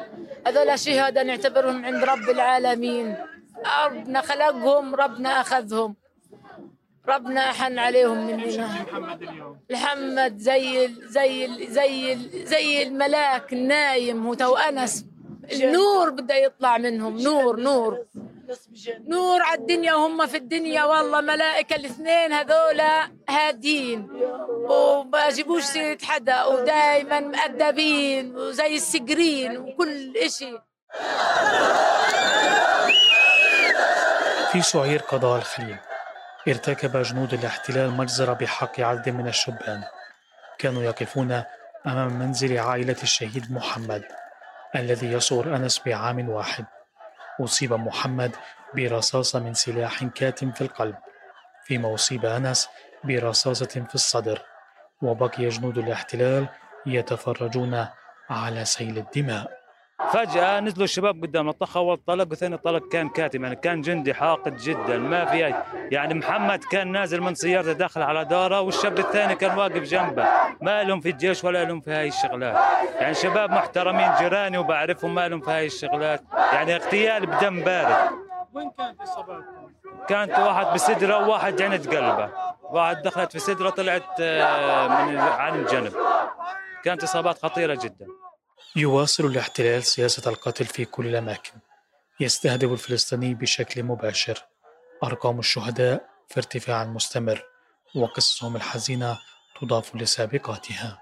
هذول 0.47 0.79
شهداء 0.79 1.23
نعتبرهم 1.23 1.85
عند 1.85 2.03
رب 2.03 2.29
العالمين 2.29 3.17
ربنا 3.85 4.21
خلقهم 4.21 4.95
ربنا 4.95 5.41
أخذهم 5.41 5.95
ربنا 7.07 7.49
أحن 7.49 7.79
عليهم 7.79 8.27
مننا 8.27 8.85
محمد 9.71 10.37
زي 10.37 10.85
ال 10.85 11.07
زي 11.07 11.45
ال 11.45 11.71
زي 11.71 12.13
ال 12.13 12.45
زي 12.45 12.83
الملاك 12.83 13.53
النايم 13.53 14.27
هو 14.27 14.33
تو 14.33 14.55
أنس. 14.55 15.05
النور 15.51 16.09
بده 16.09 16.35
يطلع 16.35 16.77
منهم. 16.77 17.19
نور 17.19 17.59
نور. 17.59 18.05
نور 19.07 19.41
على 19.41 19.59
الدنيا 19.59 19.93
وهم 19.93 20.27
في 20.27 20.37
الدنيا. 20.37 20.83
والله 20.83 21.21
ملائكة 21.21 21.75
الاثنين 21.75 22.33
هذولا 22.33 23.11
هادين. 23.29 24.07
وما 24.69 25.29
جيبوش 25.29 25.63
سيرة 25.63 25.97
حدا. 26.03 26.43
ودايما 26.45 27.19
مؤدبين 27.19 28.35
وزي 28.35 28.75
السجرين 28.75 29.57
وكل 29.57 30.17
إشي. 30.17 30.57
في 34.51 34.61
شعير 34.61 34.99
قضاء 34.99 35.37
الخليل. 35.37 35.77
ارتكب 36.47 37.01
جنود 37.01 37.33
الاحتلال 37.33 37.91
مجزرة 37.91 38.33
بحق 38.33 38.79
عدد 38.79 39.09
من 39.09 39.27
الشبان. 39.27 39.83
كانوا 40.57 40.83
يقفون 40.83 41.43
أمام 41.87 42.19
منزل 42.19 42.59
عائلة 42.59 42.95
الشهيد 43.03 43.51
محمد 43.51 44.03
الذي 44.75 45.11
يصغر 45.11 45.55
أنس 45.55 45.81
بعام 45.85 46.29
واحد. 46.29 46.65
أصيب 47.41 47.73
محمد 47.73 48.35
برصاصة 48.75 49.39
من 49.39 49.53
سلاح 49.53 50.03
كاتم 50.03 50.51
في 50.51 50.61
القلب 50.61 50.95
فيما 51.65 51.93
أصيب 51.93 52.25
أنس 52.25 52.69
برصاصة 53.03 53.85
في 53.89 53.95
الصدر. 53.95 54.41
وبقي 55.01 55.49
جنود 55.49 55.77
الاحتلال 55.77 56.47
يتفرجون 56.85 57.87
على 58.29 58.65
سيل 58.65 58.97
الدماء. 58.97 59.62
فجأة 59.99 60.59
نزلوا 60.59 60.83
الشباب 60.83 61.21
قدام 61.21 61.49
الطخ 61.49 61.77
أول 61.77 61.97
طلق 61.97 62.27
وثاني 62.31 62.57
طلق 62.57 62.87
كان 62.87 63.09
كاتم 63.09 63.43
يعني 63.43 63.55
كان 63.55 63.81
جندي 63.81 64.13
حاقد 64.13 64.57
جدا 64.57 64.97
ما 64.97 65.25
في 65.25 65.45
أي 65.45 65.55
يعني 65.91 66.13
محمد 66.13 66.63
كان 66.63 66.91
نازل 66.91 67.21
من 67.21 67.35
سيارته 67.35 67.71
داخل 67.71 68.01
على 68.01 68.25
دارة 68.25 68.61
والشاب 68.61 68.99
الثاني 68.99 69.35
كان 69.35 69.57
واقف 69.57 69.81
جنبه. 69.81 70.25
ما 70.61 70.83
لهم 70.83 71.01
في 71.01 71.09
الجيش 71.09 71.43
ولا 71.43 71.65
لهم 71.65 71.81
في 71.81 71.91
هاي 71.91 72.07
الشغلات. 72.07 72.55
يعني 72.99 73.13
شباب 73.13 73.51
محترمين 73.51 74.11
جيراني 74.19 74.57
وبعرفهم 74.57 75.15
ما 75.15 75.27
لهم 75.27 75.41
في 75.41 75.51
هاي 75.51 75.65
الشغلات. 75.65 76.23
يعني 76.53 76.75
اغتيال 76.75 77.25
بدم 77.25 77.59
بارد. 77.59 78.09
وين 78.53 78.71
كانت 78.77 79.01
إصاباتكم؟ 79.01 79.71
كانت 80.07 80.39
واحد 80.39 80.73
بصدره 80.73 81.27
وواحد 81.27 81.61
عند 81.61 81.87
قلبه. 81.87 82.29
واحد 82.63 83.01
دخلت 83.01 83.31
في 83.31 83.39
صدره 83.39 83.69
طلعت 83.69 84.19
آه، 84.19 84.87
من 85.05 85.17
عن 85.17 85.55
الجنب 85.59 85.93
كانت 86.83 87.03
إصابات 87.03 87.45
خطيرة 87.45 87.79
جدا. 87.83 88.07
يواصل 88.75 89.25
الاحتلال 89.25 89.83
سياسة 89.83 90.29
القتل 90.29 90.65
في 90.65 90.85
كل 90.85 91.07
الأماكن. 91.07 91.51
يستهدف 92.19 92.71
الفلسطيني 92.71 93.33
بشكل 93.33 93.83
مباشر. 93.83 94.45
أرقام 95.03 95.39
الشهداء 95.39 96.05
في 96.29 96.37
ارتفاع 96.37 96.83
مستمر 96.83 97.43
وقصصهم 97.95 98.55
الحزينة 98.55 99.19
تضاف 99.61 99.95
لسابقاتها. 99.95 101.01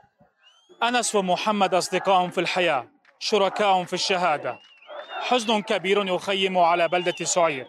أنس 0.84 1.16
ومحمد 1.16 1.74
أصدقاء 1.74 2.30
في 2.30 2.42
الحياة 2.42 2.88
شركاء 3.20 3.84
في 3.84 3.94
الشهادة. 3.94 4.60
حزن 5.20 5.62
كبير 5.62 6.08
يخيم 6.08 6.58
على 6.58 6.88
بلدة 6.88 7.26
سعير. 7.26 7.68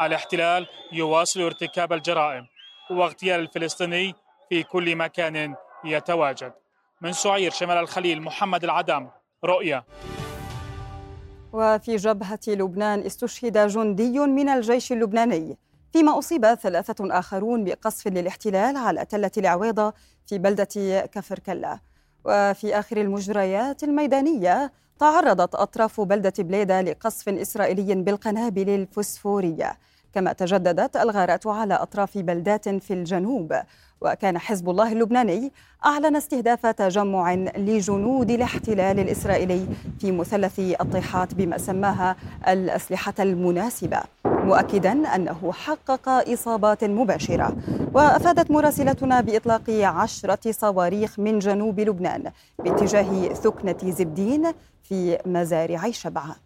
الاحتلال 0.00 0.66
يواصل 0.92 1.40
ارتكاب 1.40 1.92
الجرائم 1.92 2.46
واغتيال 2.90 3.40
الفلسطيني 3.40 4.14
في 4.48 4.62
كل 4.62 4.96
مكان 4.96 5.54
يتواجد. 5.84 6.52
من 7.00 7.12
سعير 7.12 7.50
شمال 7.50 7.76
الخليل 7.76 8.22
محمد 8.22 8.64
العدم 8.64 9.08
رؤيا 9.44 9.84
وفي 11.52 11.96
جبهة 11.96 12.40
لبنان 12.48 13.00
استشهد 13.00 13.58
جندي 13.68 14.18
من 14.18 14.48
الجيش 14.48 14.92
اللبناني 14.92 15.58
فيما 15.92 16.18
أصيب 16.18 16.54
ثلاثة 16.54 17.18
آخرون 17.18 17.64
بقصف 17.64 18.06
للاحتلال 18.06 18.76
على 18.76 19.04
تلة 19.04 19.30
العويضة 19.38 19.92
في 20.26 20.38
بلدة 20.38 21.00
كفر 21.06 21.38
كلا 21.38 21.78
وفي 22.24 22.78
آخر 22.78 22.96
المجريات 22.96 23.82
الميدانية 23.82 24.72
تعرضت 24.98 25.54
أطراف 25.54 26.00
بلدة 26.00 26.32
بليدة 26.38 26.80
لقصف 26.80 27.28
إسرائيلي 27.28 27.94
بالقنابل 27.94 28.68
الفسفورية 28.68 29.78
كما 30.12 30.32
تجددت 30.32 30.96
الغارات 30.96 31.46
على 31.46 31.74
أطراف 31.74 32.18
بلدات 32.18 32.68
في 32.68 32.92
الجنوب. 32.92 33.54
وكان 34.04 34.38
حزب 34.38 34.70
الله 34.70 34.92
اللبناني 34.92 35.52
أعلن 35.86 36.16
استهداف 36.16 36.66
تجمع 36.66 37.34
لجنود 37.34 38.30
الاحتلال 38.30 39.00
الإسرائيلي 39.00 39.66
في 40.00 40.12
مثلث 40.12 40.58
الطيحات 40.58 41.34
بما 41.34 41.58
سماها 41.58 42.16
الأسلحة 42.48 43.14
المناسبة 43.20 43.98
مؤكدا 44.24 44.92
أنه 44.92 45.52
حقق 45.52 46.08
إصابات 46.08 46.84
مباشرة. 46.84 47.56
وأفادت 47.94 48.50
مراسلتنا 48.50 49.20
بإطلاق 49.20 49.70
عشرة 49.70 50.52
صواريخ 50.52 51.18
من 51.18 51.38
جنوب 51.38 51.80
لبنان 51.80 52.32
باتجاه 52.58 53.28
ثكنة 53.28 53.76
زبدين 53.84 54.52
في 54.82 55.18
مزارع 55.26 55.90
شبعة 55.90 56.36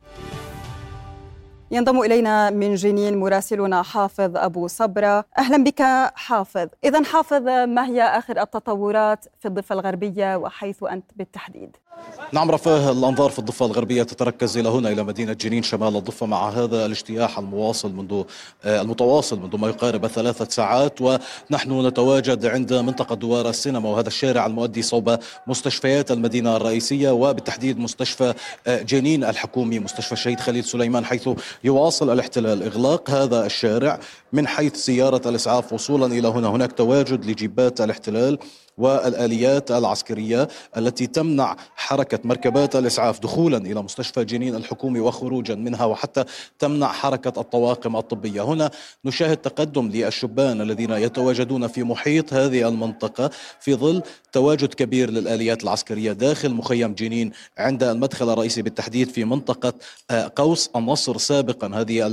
ينضم 1.71 2.01
إلينا 2.01 2.51
من 2.51 2.75
جنين 2.75 3.19
مراسلنا 3.21 3.83
حافظ 3.83 4.37
أبو 4.37 4.67
صبرة. 4.67 5.25
أهلا 5.39 5.65
بك 5.65 5.83
حافظ. 6.15 6.69
إذا 6.85 7.05
حافظ 7.05 7.49
ما 7.49 7.87
هي 7.87 8.03
آخر 8.03 8.41
التطورات 8.41 9.25
في 9.39 9.49
الضفة 9.49 9.73
الغربية 9.73 10.37
وحيث 10.37 10.83
أنت 10.83 11.11
بالتحديد؟ 11.17 11.77
نعم 12.33 12.51
رفاه 12.51 12.93
الأنظار 12.93 13.31
في 13.31 13.39
الضفة 13.39 13.67
الغربية 13.67 14.03
تتركز 14.03 14.59
إلى 14.59 14.69
هنا 14.69 14.89
إلى 14.89 15.03
مدينة 15.03 15.33
جنين 15.33 15.63
شمال 15.63 15.97
الضفة 15.97 16.27
مع 16.27 16.49
هذا 16.49 16.87
الاجتياح 16.87 17.39
المواصل 17.39 17.93
منذ 17.93 18.23
آه، 18.65 18.81
المتواصل 18.81 19.41
منذ 19.41 19.57
ما 19.57 19.69
يقارب 19.69 20.07
ثلاثة 20.07 20.45
ساعات. 20.49 21.01
ونحن 21.01 21.87
نتواجد 21.87 22.47
عند 22.47 22.73
منطقة 22.73 23.15
دوار 23.15 23.49
السينما 23.49 23.89
وهذا 23.89 24.09
الشارع 24.09 24.47
المؤدي 24.47 24.83
صوب 24.83 25.19
مستشفيات 25.47 26.11
المدينة 26.11 26.57
الرئيسية 26.57 27.11
وبالتحديد 27.11 27.79
مستشفى 27.79 28.35
آه، 28.67 28.83
جنين 28.83 29.25
الحكومي 29.25 29.79
مستشفى 29.79 30.13
الشهيد 30.13 30.41
خليل 30.41 30.65
سليمان 30.65 31.05
حيث 31.05 31.29
يواصل 31.65 32.13
الاحتلال 32.13 32.63
إغلاق 32.63 33.11
هذا 33.11 33.47
الشارع 33.47 34.01
من 34.33 34.47
حيث 34.47 34.77
سيارة 34.77 35.29
الإسعاف 35.29 35.73
وصولا 35.73 36.07
إلى 36.07 36.29
هنا. 36.29 36.49
هناك 36.49 36.73
تواجد 36.73 37.25
لجيبات 37.25 37.81
الاحتلال. 37.81 38.39
والآليات 38.79 39.71
العسكرية 39.71 40.49
التي 40.77 41.07
تمنع 41.07 41.57
حركة 41.77 42.19
مركبات 42.25 42.77
الإسعاف 42.77 43.21
دخولا 43.21 43.57
إلى 43.57 43.83
مستشفى 43.83 44.25
جنين 44.25 44.55
الحكومي 44.55 45.01
وخروجا 45.01 45.55
منها 45.55 45.85
وحتى 45.85 46.25
تمنع 46.59 46.93
حركة 46.93 47.41
الطواقم 47.41 47.97
الطبية. 47.97 48.43
هنا 48.43 48.71
نشاهد 49.05 49.37
تقدم 49.37 49.89
للشبان 49.89 50.61
الذين 50.61 50.91
يتواجدون 50.91 51.67
في 51.67 51.83
محيط 51.83 52.35
هذه 52.35 52.69
المنطقة 52.69 53.31
في 53.61 53.75
ظل 53.75 54.03
تواجد 54.33 54.75
كبير 54.75 55.11
للآليات 55.11 55.65
العسكرية 55.65 56.12
داخل 56.12 56.55
مخيم 56.55 56.95
جنين 56.95 57.33
عند 57.59 57.83
المدخل 57.83 58.33
الرئيسي 58.33 58.62
بالتحديد 58.62 59.09
في 59.11 59.25
منطقة 59.25 59.73
قوس 60.37 60.71
النصر. 60.77 61.19
سابقا 61.19 61.67
هذه 61.75 62.07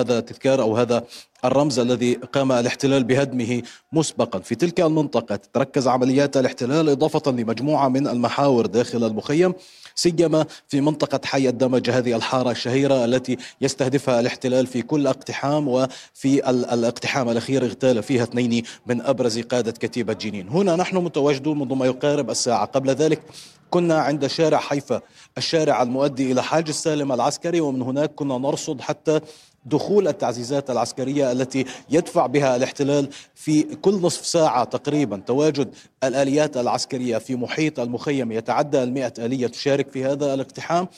هذا 0.00 0.20
تذكار 0.20 0.62
أو 0.62 0.76
هذا 0.76 1.04
الرمز 1.44 1.78
الذي 1.78 2.14
قام 2.14 2.52
الاحتلال 2.52 3.04
بهدمه 3.04 3.62
مسبقا. 3.92 4.38
في 4.38 4.54
تلك 4.54 4.80
المنطقة 4.80 5.38
تركز 5.52 5.88
عمليات 5.88 6.36
الاحتلال 6.36 6.88
إضافة 6.88 7.30
لمجموعة 7.30 7.88
من 7.88 8.08
المحاور 8.08 8.66
داخل 8.66 9.04
المخيم 9.04 9.54
سيما 9.94 10.46
في 10.68 10.80
منطقة 10.80 11.20
حي 11.24 11.48
الدمج 11.48 11.90
هذه 11.90 12.16
الحارة 12.16 12.50
الشهيرة 12.50 13.04
التي 13.04 13.36
يستهدفها 13.60 14.20
الاحتلال 14.20 14.66
في 14.66 14.82
كل 14.82 15.06
اقتحام 15.06 15.68
وفي 15.68 16.50
الاقتحام 16.50 17.28
الأخير 17.28 17.64
اغتال 17.64 18.02
فيها 18.02 18.22
اثنين 18.22 18.62
من 18.86 19.00
أبرز 19.00 19.38
قادة 19.40 19.72
كتيبة 19.72 20.12
جنين. 20.12 20.48
هنا 20.48 20.76
نحن 20.76 20.96
متواجدون 20.96 21.58
منذ 21.58 21.74
ما 21.74 21.86
يقارب 21.86 22.30
الساعة. 22.30 22.64
قبل 22.64 22.90
ذلك 22.90 23.22
كنا 23.70 23.98
عند 23.98 24.26
شارع 24.26 24.58
حيفا 24.58 25.00
الشارع 25.38 25.82
المؤدي 25.82 26.32
إلى 26.32 26.42
حاج 26.42 26.68
السالم 26.68 27.12
العسكري 27.12 27.60
ومن 27.60 27.82
هناك 27.82 28.14
كنا 28.14 28.38
نرصد 28.38 28.80
حتى 28.80 29.20
دخول 29.66 30.08
التعزيزات 30.08 30.70
العسكرية 30.70 31.32
التي 31.32 31.64
يدفع 31.90 32.26
بها 32.26 32.56
الاحتلال 32.56 33.08
في 33.34 33.62
كل 33.62 33.94
نصف 33.94 34.26
ساعة 34.26 34.64
تقريبا. 34.64 35.22
تواجد 35.26 35.74
الآليات 36.04 36.56
العسكرية 36.56 37.18
في 37.18 37.36
محيط 37.36 37.80
المخيم. 37.80 38.32
يتعدى 38.32 38.82
المئة 38.82 39.12
آلية 39.18 39.46
تشارك 39.46 39.90
في 39.90 40.04
هذا 40.04 40.34
الاقتحام. 40.34 40.88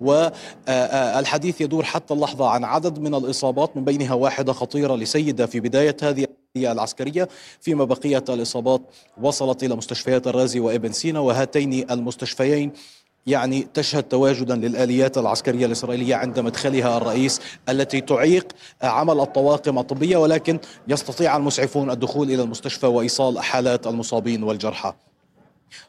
والحديث 0.00 1.60
يدور 1.60 1.84
حتى 1.84 2.14
اللحظة 2.14 2.48
عن 2.48 2.64
عدد 2.64 2.98
من 2.98 3.14
الإصابات 3.14 3.76
من 3.76 3.84
بينها 3.84 4.14
واحدة 4.14 4.52
خطيرة 4.52 4.96
لسيدة 4.96 5.46
في 5.46 5.60
بداية 5.60 5.96
هذه 6.02 6.26
العسكرية. 6.56 7.28
فيما 7.60 7.84
بقية 7.84 8.24
الإصابات 8.28 8.80
وصلت 9.22 9.62
إلى 9.62 9.76
مستشفيات 9.76 10.26
الرازي 10.26 10.60
وإبن 10.60 10.92
سينا 10.92 11.20
وهاتين 11.20 11.90
المستشفيين 11.90 12.72
يعني 13.26 13.68
تشهد 13.74 14.02
تواجدا 14.02 14.56
للآليات 14.56 15.18
العسكرية 15.18 15.66
الإسرائيلية 15.66 16.14
عند 16.14 16.40
مدخلها 16.40 16.96
الرئيس 16.96 17.40
التي 17.68 18.00
تعيق 18.00 18.52
عمل 18.82 19.20
الطواقم 19.20 19.78
الطبية 19.78 20.16
ولكن 20.16 20.58
يستطيع 20.88 21.36
المسعفون 21.36 21.90
الدخول 21.90 22.30
إلى 22.30 22.42
المستشفى 22.42 22.86
وإيصال 22.86 23.38
حالات 23.38 23.86
المصابين 23.86 24.42
والجرحى. 24.42 24.92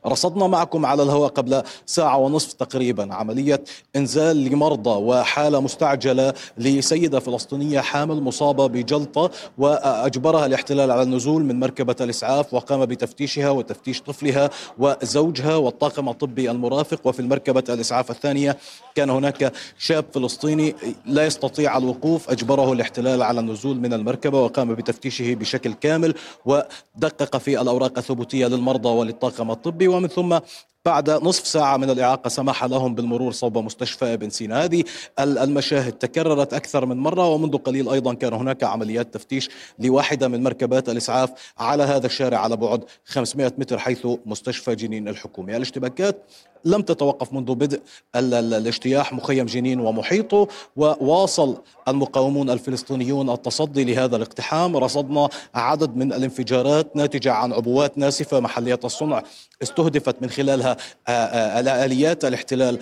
رصدنا 0.05 0.47
معكم 0.47 0.85
على 0.85 1.03
الهواء 1.03 1.29
قبل 1.29 1.63
ساعة 1.85 2.17
ونصف 2.17 2.53
تقريبا. 2.53 3.13
عملية 3.13 3.63
إنزال 3.95 4.37
لمرضى 4.37 4.89
وحالة 4.89 5.59
مستعجلة 5.59 6.33
لسيدة 6.57 7.19
فلسطينية 7.19 7.79
حامل 7.79 8.21
مصابة 8.21 8.67
بجلطة 8.67 9.31
وأجبرها 9.57 10.45
الاحتلال 10.45 10.91
على 10.91 11.01
النزول 11.01 11.43
من 11.43 11.59
مركبة 11.59 11.95
الإسعاف 12.01 12.53
وقام 12.53 12.85
بتفتيشها 12.85 13.49
وتفتيش 13.49 14.01
طفلها 14.01 14.49
وزوجها 14.79 15.55
والطاقم 15.55 16.09
الطبي 16.09 16.51
المرافق. 16.51 17.07
وفي 17.07 17.19
المركبة 17.19 17.63
الإسعاف 17.69 18.11
الثانية 18.11 18.57
كان 18.95 19.09
هناك 19.09 19.53
شاب 19.77 20.05
فلسطيني 20.13 20.75
لا 21.05 21.25
يستطيع 21.25 21.77
الوقوف. 21.77 22.29
أجبره 22.29 22.73
الاحتلال 22.73 23.23
على 23.23 23.39
النزول 23.39 23.77
من 23.77 23.93
المركبة 23.93 24.41
وقام 24.41 24.75
بتفتيشه 24.75 25.33
بشكل 25.33 25.73
كامل 25.73 26.13
ودقق 26.45 27.37
في 27.37 27.61
الأوراق 27.61 27.97
الثبوتية 27.97 28.47
للمرضى 28.47 28.89
وللطاقم 28.89 29.51
الطبي. 29.51 29.70
ومن 29.87 30.07
ثم 30.07 30.39
بعد 30.85 31.09
نصف 31.09 31.47
ساعة 31.47 31.77
من 31.77 31.89
الإعاقة 31.89 32.27
سمح 32.27 32.63
لهم 32.65 32.95
بالمرور 32.95 33.31
صوب 33.31 33.57
مستشفى 33.57 34.13
ابن 34.13 34.29
سينا 34.29 34.63
هذه 34.63 34.83
المشاهد 35.19 35.91
تكررت 35.91 36.53
أكثر 36.53 36.85
من 36.85 36.97
مرة 36.97 37.27
ومنذ 37.27 37.57
قليل 37.57 37.89
أيضا 37.89 38.13
كان 38.13 38.33
هناك 38.33 38.63
عمليات 38.63 39.13
تفتيش 39.13 39.49
لواحدة 39.79 40.27
من 40.27 40.43
مركبات 40.43 40.89
الإسعاف 40.89 41.29
على 41.57 41.83
هذا 41.83 42.05
الشارع 42.05 42.37
على 42.37 42.57
بعد 42.57 42.83
500 43.05 43.51
متر 43.57 43.77
حيث 43.77 44.07
مستشفى 44.25 44.75
جنين 44.75 45.07
الحكومي. 45.07 45.57
الاشتباكات 45.57 46.23
لم 46.65 46.81
تتوقف 46.81 47.33
منذ 47.33 47.55
بدء 47.55 47.81
الاجتياح 48.15 49.13
مخيم 49.13 49.45
جنين 49.45 49.79
ومحيطه 49.79 50.47
وواصل 50.75 51.57
المقاومون 51.87 52.49
الفلسطينيون 52.49 53.29
التصدي 53.29 53.83
لهذا 53.83 54.15
الاقتحام. 54.15 54.77
رصدنا 54.77 55.29
عدد 55.55 55.95
من 55.95 56.13
الانفجارات 56.13 56.95
ناتجة 56.95 57.31
عن 57.31 57.53
عبوات 57.53 57.97
ناسفة 57.97 58.39
محلية 58.39 58.79
الصنع 58.83 59.23
استهدفت 59.63 60.21
من 60.21 60.29
خلالها 60.29 60.70
آليات 61.09 62.25
الاحتلال 62.25 62.79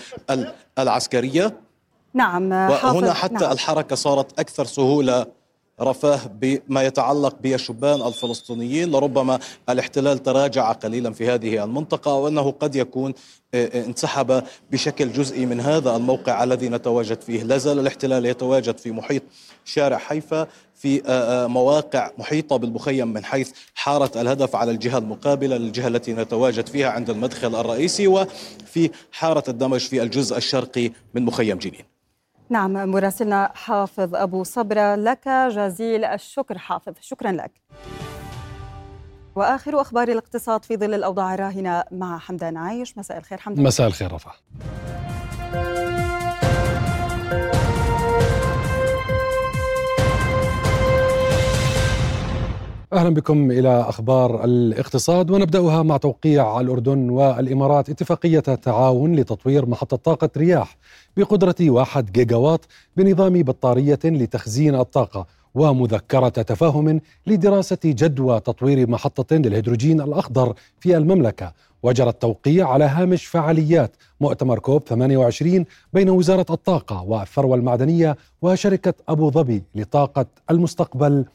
العسكرية 0.80 1.58
نعم 2.14 2.52
وهنا 2.52 3.14
حتى 3.14 3.34
نعم. 3.34 3.52
الحركة 3.52 3.96
صارت 3.96 4.40
أكثر 4.40 4.66
سهولة 4.66 5.26
رفاه 5.82 6.20
بما 6.42 6.84
يتعلق 6.84 7.36
بالشبان 7.42 8.02
الفلسطينيين 8.02 8.92
لربما 8.92 9.40
الاحتلال 9.70 10.24
تراجع 10.24 10.72
قليلا 10.72 11.14
في 11.14 11.30
هذه 11.30 11.64
المنطقة 11.64 12.14
وأنه 12.14 12.52
قد 12.52 12.76
يكون 12.76 13.14
انسحب 13.54 14.44
بشكل 14.72 15.12
جزئي 15.14 15.46
من 15.46 15.60
هذا 15.60 15.96
الموقع 15.96 16.44
الذي 16.44 16.70
نتواجد 16.70 17.22
فيه. 17.22 17.44
لا 17.44 17.58
زال 17.58 17.80
الاحتلال 17.80 18.26
يتواجد 18.26 18.78
في 18.78 18.92
محيط 18.92 19.24
شارع 19.66 19.98
حيفا 19.98 20.48
في 20.76 21.02
مواقع 21.50 22.12
محيطة 22.18 22.56
بالمخيم 22.56 23.08
من 23.08 23.26
حيث 23.26 23.52
حارة 23.76 24.22
الهدف 24.22 24.56
على 24.56 24.72
الجهة 24.72 24.98
المقابلة 24.98 25.58
للجهة 25.58 25.88
التي 25.88 26.14
نتواجد 26.14 26.68
فيها 26.68 26.90
عند 26.90 27.10
المدخل 27.10 27.56
الرئيسي 27.56 28.08
وفي 28.08 28.90
حارة 29.12 29.44
الدمج 29.48 29.80
في 29.80 30.04
الجزء 30.04 30.38
الشرقي 30.38 30.92
من 31.14 31.26
مخيم 31.26 31.58
جنين. 31.58 31.99
نعم 32.52 32.90
مراسلنا 32.90 33.52
حافظ 33.56 34.16
أبو 34.16 34.44
صبرة 34.44 34.96
لك 34.96 35.28
جزيل 35.28 36.06
الشكر 36.06 36.58
حافظ. 36.58 36.94
شكرا 37.02 37.32
لك. 37.32 37.52
وآخر 39.36 39.82
أخبار 39.82 40.08
الاقتصاد 40.08 40.66
في 40.66 40.78
ظل 40.78 40.94
الأوضاع 40.94 41.34
الراهنة 41.34 41.84
مع 41.92 42.18
حمدان 42.18 42.58
عايش. 42.58 42.98
مساء 42.98 43.18
الخير 43.18 43.38
حمدان. 43.38 43.64
مساء 43.64 43.88
الخير 43.88 44.14
رفع. 44.14 44.32
أهلا 52.94 53.10
بكم 53.10 53.52
إلى 53.52 53.82
أخبار 53.82 54.44
الاقتصاد 54.44 55.32
ونبدأها 55.32 55.84
مع 55.84 55.98
توقيع 55.98 56.60
الأردن 56.60 57.10
والإمارات 57.10 57.90
اتفاقية 57.90 58.40
تعاون 58.40 59.16
لتطوير 59.16 59.66
محطة 59.66 59.98
طاقة 59.98 60.30
رياح 60.38 60.78
بقدرة 61.18 61.56
1 61.62 62.12
جيجا 62.12 62.36
وات 62.36 62.66
بنظام 62.98 63.44
بطارية 63.44 64.00
لتخزين 64.06 64.76
الطاقة 64.76 65.26
ومذكرة 65.56 66.30
تفاهم 66.30 67.02
لدراسة 67.28 67.78
جدوى 67.86 68.40
تطوير 68.40 68.90
محطة 68.90 69.36
للهيدروجين 69.36 70.02
الأخضر 70.02 70.54
في 70.80 70.98
المملكة. 70.98 71.54
وجرى 71.84 72.10
التوقيع 72.10 72.70
على 72.70 72.86
هامش 72.86 73.26
فعاليات 73.26 73.96
مؤتمر 74.22 74.60
كوب 74.60 74.84
28 74.88 75.66
بين 75.94 76.10
وزارة 76.10 76.46
الطاقة 76.50 77.04
والثروة 77.04 77.56
المعدنية 77.56 78.18
وشركة 78.42 78.94
أبو 79.10 79.32
ظبي 79.32 79.64
لطاقة 79.76 80.26
المستقبل 80.52 81.26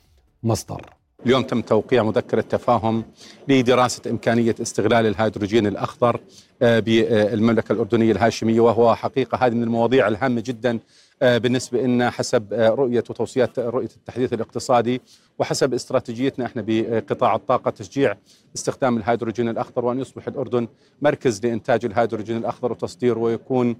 مصدر. 0.42 1.03
اليوم 1.26 1.42
تم 1.42 1.60
توقيع 1.60 2.02
مذكرة 2.02 2.40
تفاهم 2.40 3.04
لدراسة 3.48 4.10
إمكانية 4.10 4.54
استغلال 4.62 5.06
الهيدروجين 5.06 5.66
الأخضر 5.66 6.20
بالمملكة 6.60 7.72
الأردنية 7.72 8.12
الهاشمية 8.12 8.60
وهو 8.60 8.94
حقيقة 8.94 9.38
هذه 9.46 9.54
من 9.54 9.62
المواضيع 9.62 10.08
الهامة 10.08 10.40
جدا 10.46 10.78
بالنسبة 11.22 11.82
لنا 11.82 12.10
حسب 12.10 12.52
رؤية 12.52 13.04
وتوصيات 13.10 13.58
رؤية 13.58 13.88
التحديث 13.96 14.32
الاقتصادي 14.32 15.00
وحسب 15.38 15.74
استراتيجيتنا 15.74 16.46
إحنا 16.46 16.64
بقطاع 16.66 17.34
الطاقة 17.34 17.70
تشجيع 17.70 18.14
استخدام 18.56 18.96
الهيدروجين 18.96 19.48
الأخضر 19.48 19.84
وأن 19.84 20.00
يصبح 20.00 20.28
الأردن 20.28 20.68
مركز 21.02 21.46
لإنتاج 21.46 21.84
الهيدروجين 21.84 22.36
الأخضر 22.36 22.72
وتصديره 22.72 23.18
ويكون 23.18 23.76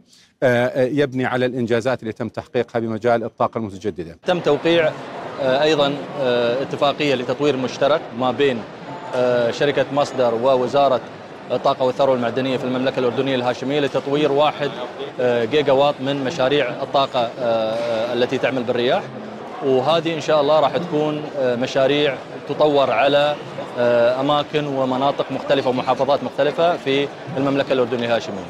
يبني 0.76 1.24
على 1.24 1.46
الإنجازات 1.46 2.02
اللي 2.02 2.12
تم 2.12 2.28
تحقيقها 2.28 2.78
بمجال 2.80 3.24
الطاقة 3.24 3.58
المتجددة. 3.58 4.18
تم 4.26 4.40
توقيع 4.40 4.92
أيضا 5.42 5.94
اتفاقية 6.62 7.14
لتطوير 7.14 7.56
مشترك 7.56 8.00
ما 8.18 8.30
بين 8.30 8.62
شركة 9.50 9.86
مصدر 9.92 10.34
ووزارة 10.34 11.00
الطاقة 11.50 11.84
والثروة 11.84 12.14
المعدنية 12.14 12.56
في 12.56 12.64
المملكة 12.64 12.98
الأردنية 12.98 13.34
الهاشمية 13.34 13.80
لتطوير 13.80 14.32
واحد 14.32 14.70
جيجا 15.20 15.72
وات 15.72 15.94
من 16.00 16.24
مشاريع 16.24 16.68
الطاقة 16.68 17.30
التي 18.12 18.38
تعمل 18.38 18.62
بالرياح 18.62 19.02
وهذه 19.64 20.14
إن 20.14 20.20
شاء 20.20 20.40
الله 20.40 20.60
راح 20.60 20.76
تكون 20.76 21.22
مشاريع 21.40 22.14
تطور 22.48 22.90
على 22.90 23.34
أماكن 24.20 24.66
ومناطق 24.66 25.26
مختلفة 25.30 25.70
ومحافظات 25.70 26.24
مختلفة 26.24 26.76
في 26.76 27.08
المملكة 27.36 27.72
الأردنية 27.72 28.06
الهاشمية. 28.06 28.44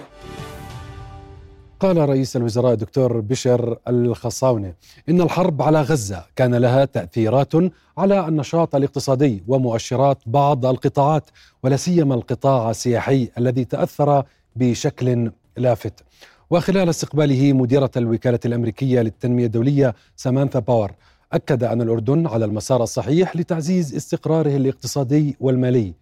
قال 1.84 2.08
رئيس 2.08 2.36
الوزراء 2.36 2.72
الدكتور 2.72 3.20
بشر 3.20 3.78
الخصاونة 3.88 4.74
إن 5.08 5.20
الحرب 5.20 5.62
على 5.62 5.82
غزة 5.82 6.24
كان 6.36 6.54
لها 6.54 6.84
تأثيرات 6.84 7.52
على 7.98 8.28
النشاط 8.28 8.74
الاقتصادي 8.74 9.44
ومؤشرات 9.48 10.18
بعض 10.26 10.66
القطاعات 10.66 11.30
ولا 11.62 11.76
سيما 11.76 12.14
القطاع 12.14 12.70
السياحي 12.70 13.28
الذي 13.38 13.64
تأثر 13.64 14.24
بشكل 14.56 15.30
لافت. 15.56 15.92
وخلال 16.50 16.88
استقباله 16.88 17.52
مديرة 17.52 17.90
الوكالة 17.96 18.40
الأمريكية 18.44 19.00
للتنمية 19.00 19.46
الدولية 19.46 19.94
سامانثا 20.16 20.58
باور 20.58 20.92
أكد 21.32 21.64
أن 21.64 21.82
الأردن 21.82 22.26
على 22.26 22.44
المسار 22.44 22.82
الصحيح 22.82 23.36
لتعزيز 23.36 23.94
استقراره 23.94 24.56
الاقتصادي 24.56 25.36
والمالي. 25.40 25.94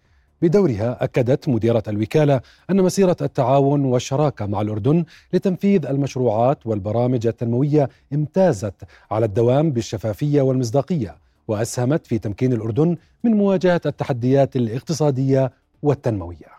بدورها 0.43 1.03
أكدت 1.03 1.49
مديرة 1.49 1.83
الوكالة 1.87 2.41
أن 2.69 2.81
مسيرة 2.81 3.17
التعاون 3.21 3.85
والشراكة 3.85 4.45
مع 4.45 4.61
الأردن 4.61 5.05
لتنفيذ 5.33 5.85
المشروعات 5.85 6.67
والبرامج 6.67 7.27
التنموية 7.27 7.89
امتازت 8.13 8.73
على 9.11 9.25
الدوام 9.25 9.71
بالشفافية 9.71 10.41
والمصداقية 10.41 11.17
وأسهمت 11.47 12.07
في 12.07 12.19
تمكين 12.19 12.53
الأردن 12.53 12.97
من 13.23 13.31
مواجهة 13.31 13.81
التحديات 13.85 14.55
الاقتصادية 14.55 15.51
والتنموية. 15.83 16.53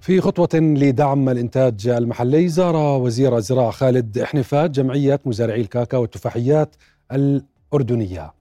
في 0.00 0.20
خطوة 0.20 0.60
لدعم 0.60 1.28
الإنتاج 1.28 1.88
المحلي 1.88 2.48
زار 2.48 2.76
وزير 2.76 3.36
الزراعة 3.36 3.70
خالد 3.70 4.22
حنفات 4.22 4.70
جمعية 4.70 5.20
مزارعي 5.24 5.60
الكاكاو 5.60 6.00
والتفاحيات 6.00 6.76
الأردنية. 7.12 8.39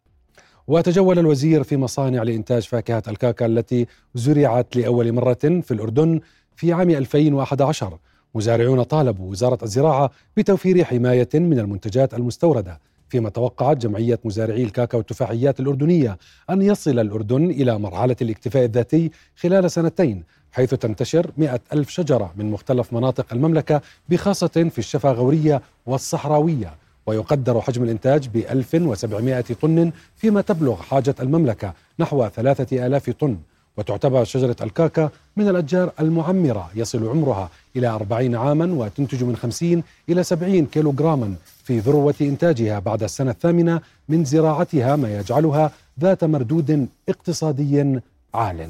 وتجول 0.70 1.20
الوزير 1.20 1.64
في 1.64 1.78
مصانع 1.78 2.24
لإنتاج 2.24 2.62
فاكهة 2.64 3.04
الكاكا 3.08 3.46
التي 3.46 3.88
زرعت 4.16 4.76
لأول 4.76 5.12
مرة 5.12 5.34
في 5.64 5.72
الأردن 5.72 6.20
في 6.56 6.74
عام 6.74 6.90
2011 6.90 7.98
مزارعون 8.36 8.84
طالبوا 8.84 9.32
وزارة 9.32 9.58
الزراعة 9.64 10.12
بتوفير 10.38 10.84
حماية 10.84 11.30
من 11.34 11.60
المنتجات 11.60 12.14
المستوردة 12.14 12.80
فيما 13.10 13.30
توقعت 13.30 13.78
جمعية 13.78 14.20
مزارعي 14.26 14.64
الكاكا 14.64 14.98
والتفاحيات 14.98 15.60
الأردنية 15.60 16.18
أن 16.50 16.62
يصل 16.62 17.00
الأردن 17.00 17.50
إلى 17.50 17.80
مرحلة 17.80 18.16
الاكتفاء 18.22 18.66
الذاتي 18.66 19.12
خلال 19.36 19.72
سنتين 19.72 20.24
حيث 20.52 20.74
تنتشر 20.74 21.32
مئة 21.38 21.60
ألف 21.74 21.90
شجرة 21.90 22.34
من 22.36 22.52
مختلف 22.52 22.94
مناطق 22.94 23.26
المملكة 23.34 23.82
بخاصة 24.10 24.70
في 24.72 24.80
الشفا 24.80 25.12
غورية 25.12 25.62
والصحراوية. 25.86 26.74
ويقدر 27.10 27.62
حجم 27.62 27.84
الإنتاج 27.84 28.28
ب 28.28 28.38
1700 28.38 29.42
طن 29.42 29.92
فيما 30.16 30.42
تبلغ 30.42 30.76
حاجة 30.76 31.16
المملكة 31.20 31.74
نحو 32.00 32.28
3000 32.28 33.10
طن 33.10 33.38
وتعتبر 33.78 34.24
شجرة 34.24 34.56
الكاكا 34.62 35.10
من 35.38 35.48
الأشجار 35.48 35.92
المعمرة. 36.00 36.70
يصل 36.76 37.08
عمرها 37.08 37.50
إلى 37.76 37.88
40 37.88 38.36
عاما 38.36 38.74
وتنتج 38.74 39.24
من 39.24 39.36
50 39.36 39.84
إلى 40.10 40.24
70 40.24 40.66
كيلوغراما 40.66 41.36
في 41.64 41.80
ذروة 41.80 42.16
إنتاجها 42.22 42.80
بعد 42.80 43.04
السنة 43.04 43.32
الثامنة 43.32 43.82
من 44.10 44.26
زراعتها 44.26 44.96
ما 44.96 45.20
يجعلها 45.20 45.72
ذات 46.00 46.24
مردود 46.24 46.88
اقتصادي 47.10 48.00
عال. 48.34 48.70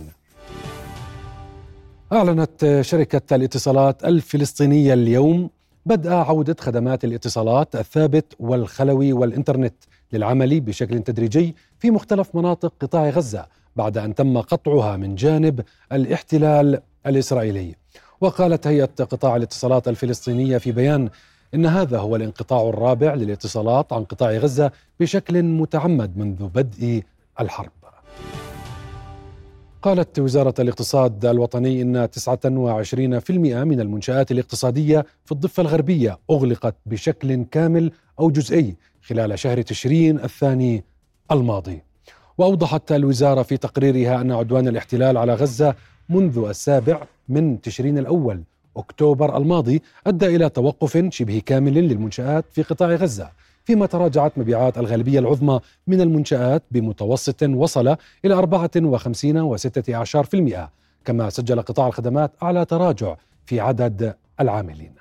أعلنت 2.13 2.79
شركة 2.81 3.35
الاتصالات 3.35 4.05
الفلسطينية 4.05 4.93
اليوم 4.93 5.49
بدء 5.85 6.09
عودة 6.09 6.55
خدمات 6.59 7.03
الاتصالات 7.03 7.75
الثابت 7.75 8.35
والخلوي 8.39 9.13
والإنترنت 9.13 9.73
للعمل 10.13 10.61
بشكل 10.61 10.99
تدريجي 10.99 11.55
في 11.79 11.91
مختلف 11.91 12.35
مناطق 12.35 12.73
قطاع 12.79 13.09
غزة 13.09 13.45
بعد 13.75 13.97
أن 13.97 14.15
تم 14.15 14.37
قطعها 14.37 14.97
من 14.97 15.15
جانب 15.15 15.61
الاحتلال 15.91 16.81
الإسرائيلي. 17.05 17.75
وقالت 18.21 18.67
هيئة 18.67 18.85
قطاع 18.85 19.35
الاتصالات 19.35 19.87
الفلسطينية 19.87 20.57
في 20.57 20.71
بيان 20.71 21.09
إن 21.53 21.65
هذا 21.65 21.99
هو 21.99 22.15
الانقطاع 22.15 22.69
الرابع 22.69 23.13
للاتصالات 23.13 23.93
عن 23.93 24.03
قطاع 24.03 24.31
غزة 24.31 24.71
بشكل 24.99 25.43
متعمد 25.43 26.17
منذ 26.17 26.47
بدء 26.47 27.03
الحرب. 27.39 27.78
قالت 29.81 30.19
وزارة 30.19 30.53
الاقتصاد 30.59 31.25
الوطني 31.25 31.81
إن 31.81 32.07
29% 32.07 33.31
من 33.31 33.79
المنشآت 33.79 34.31
الاقتصادية 34.31 35.05
في 35.25 35.31
الضفة 35.31 35.61
الغربية 35.61 36.19
أغلقت 36.31 36.75
بشكل 36.85 37.43
كامل 37.43 37.91
أو 38.19 38.31
جزئي 38.31 38.75
خلال 39.01 39.39
شهر 39.39 39.61
تشرين 39.61 40.19
الثاني 40.19 40.83
الماضي. 41.31 41.81
وأوضحت 42.37 42.91
الوزارة 42.91 43.43
في 43.43 43.57
تقريرها 43.57 44.21
أن 44.21 44.31
عدوان 44.31 44.67
الاحتلال 44.67 45.17
على 45.17 45.33
غزة 45.33 45.75
منذ 46.09 46.45
السابع 46.49 47.01
من 47.29 47.61
تشرين 47.61 47.97
الأول 47.97 48.43
أكتوبر 48.77 49.37
الماضي 49.37 49.81
أدى 50.07 50.35
إلى 50.35 50.49
توقف 50.49 51.05
شبه 51.09 51.41
كامل 51.45 51.73
للمنشآت 51.73 52.45
في 52.51 52.61
قطاع 52.61 52.89
غزة. 52.89 53.31
فيما 53.69 53.85
تراجعت 53.85 54.37
مبيعات 54.37 54.77
الغالبية 54.77 55.19
العظمى 55.19 55.59
من 55.87 56.01
المنشآت 56.01 56.63
بمتوسط 56.71 57.43
وصل 57.43 57.95
إلى 58.25 58.33
54 58.33 59.57
و16% 59.57 60.57
كما 61.05 61.29
سجل 61.29 61.61
قطاع 61.61 61.87
الخدمات 61.87 62.31
أعلى 62.43 62.65
تراجع 62.65 63.15
في 63.45 63.59
عدد 63.59 64.15
العاملين. 64.39 64.91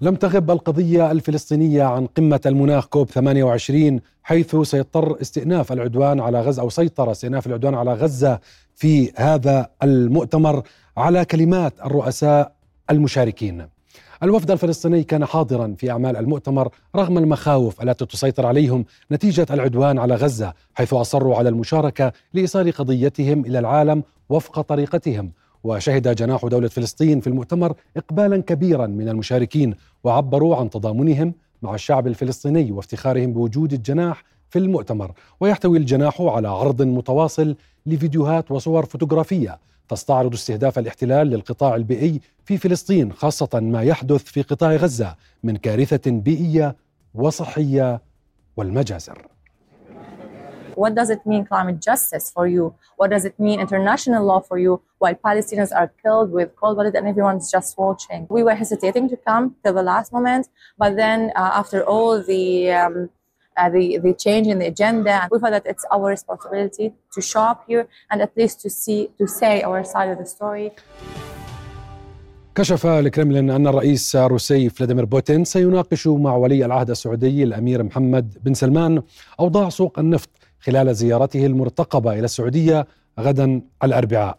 لم 0.00 0.14
تغب 0.14 0.50
القضية 0.50 1.10
الفلسطينية 1.10 1.82
عن 1.82 2.06
قمة 2.06 2.40
المناخ 2.46 2.86
كوب 2.86 3.10
28 3.10 4.00
حيث 4.22 4.56
سيضطر 4.56 5.20
استئناف 5.20 5.72
العدوان 5.72 6.20
على 6.20 6.40
غزة 6.40 6.62
أو 6.62 6.70
سيطر 6.70 7.10
استئناف 7.10 7.46
العدوان 7.46 7.74
على 7.74 7.94
غزة 7.94 8.40
في 8.74 9.12
هذا 9.16 9.68
المؤتمر 9.82 10.62
على 10.96 11.24
كلمات 11.24 11.80
الرؤساء 11.84 12.52
المشاركين. 12.90 13.73
الوفد 14.22 14.50
الفلسطيني 14.50 15.04
كان 15.04 15.24
حاضرا 15.24 15.74
في 15.78 15.90
أعمال 15.90 16.16
المؤتمر 16.16 16.68
رغم 16.96 17.18
المخاوف 17.18 17.82
التي 17.82 18.06
تسيطر 18.06 18.46
عليهم 18.46 18.84
نتيجة 19.12 19.46
العدوان 19.50 19.98
على 19.98 20.14
غزة 20.14 20.52
حيث 20.74 20.94
أصروا 20.94 21.36
على 21.36 21.48
المشاركة 21.48 22.12
لإيصال 22.34 22.72
قضيتهم 22.72 23.44
إلى 23.44 23.58
العالم 23.58 24.02
وفق 24.28 24.60
طريقتهم. 24.60 25.32
وشهد 25.64 26.14
جناح 26.14 26.46
دولة 26.46 26.68
فلسطين 26.68 27.20
في 27.20 27.26
المؤتمر 27.26 27.74
اقبالا 27.96 28.42
كبيرا 28.42 28.86
من 28.86 29.08
المشاركين 29.08 29.74
وعبروا 30.04 30.56
عن 30.56 30.70
تضامنهم 30.70 31.34
مع 31.62 31.74
الشعب 31.74 32.06
الفلسطيني 32.06 32.72
وافتخارهم 32.72 33.32
بوجود 33.32 33.72
الجناح 33.72 34.24
في 34.54 34.60
المؤتمر 34.60 35.12
ويحتوي 35.40 35.78
الجناح 35.78 36.20
على 36.20 36.48
عرض 36.48 36.82
متواصل 36.82 37.56
لفيديوهات 37.86 38.50
وصور 38.50 38.84
فوتوغرافيه 38.84 39.58
تستعرض 39.88 40.32
استهداف 40.32 40.78
الاحتلال 40.78 41.26
للقطاع 41.26 41.74
البيئي 41.74 42.20
في 42.44 42.58
فلسطين 42.58 43.12
خاصة 43.12 43.60
ما 43.60 43.82
يحدث 43.82 44.22
في 44.22 44.42
قطاع 44.42 44.76
غزة 44.76 45.16
من 45.42 45.56
كارثة 45.56 46.10
بيئية 46.10 46.76
وصحية 47.14 48.00
والمجازر. 48.56 49.28
What 50.76 50.94
does 50.94 51.10
it 51.10 51.22
mean 51.26 51.44
climate 51.52 51.80
justice 51.88 52.26
for 52.36 52.46
you? 52.46 52.64
What 52.96 53.10
does 53.10 53.24
it 53.24 53.36
mean 53.46 53.58
international 53.60 54.22
law 54.24 54.40
for 54.48 54.58
you 54.64 54.72
while 55.00 55.16
Palestinians 55.28 55.72
are 55.80 55.90
killed 56.02 56.30
with 56.36 56.48
cold 56.60 56.74
blooded 56.76 56.94
and 56.98 57.06
everyone's 57.12 57.50
just 57.56 57.70
watching? 57.84 58.20
We 58.36 58.42
were 58.46 58.56
hesitating 58.62 59.06
to 59.12 59.16
come 59.28 59.44
till 59.62 59.74
the 59.80 59.86
last 59.92 60.08
moment, 60.16 60.44
but 60.82 60.90
then 61.02 61.18
uh, 61.34 61.60
after 61.60 61.78
all 61.92 62.12
the 62.32 62.44
um, 62.82 63.10
uh, 63.56 63.68
the, 63.70 63.98
the 63.98 64.14
change 64.14 64.46
in 64.46 64.58
the 64.58 64.66
agenda. 64.66 65.28
We 65.30 65.38
felt 65.38 65.52
that 65.52 65.66
it's 65.66 65.84
our 65.94 66.06
responsibility 66.16 66.92
to 67.14 67.20
show 67.20 67.42
up 67.52 67.64
here 67.68 67.86
and 68.10 68.22
at 68.22 68.32
least 68.36 68.60
to 68.62 68.70
see 68.70 69.00
to 69.18 69.26
say 69.26 69.62
our 69.62 69.84
side 69.84 70.10
of 70.14 70.18
the 70.18 70.26
story. 70.26 70.72
كشف 72.54 72.86
الكرملين 72.86 73.50
أن 73.50 73.66
الرئيس 73.66 74.16
الروسي 74.16 74.68
فلاديمير 74.68 75.04
بوتين 75.04 75.44
سيناقش 75.44 76.06
مع 76.06 76.36
ولي 76.36 76.64
العهد 76.64 76.90
السعودي 76.90 77.42
الأمير 77.42 77.82
محمد 77.82 78.38
بن 78.44 78.54
سلمان 78.54 79.02
أوضاع 79.40 79.68
سوق 79.68 79.98
النفط 79.98 80.30
خلال 80.60 80.94
زيارته 80.94 81.46
المرتقبة 81.46 82.12
إلى 82.12 82.24
السعودية 82.24 82.86
غدا 83.20 83.62
الأربعاء 83.84 84.38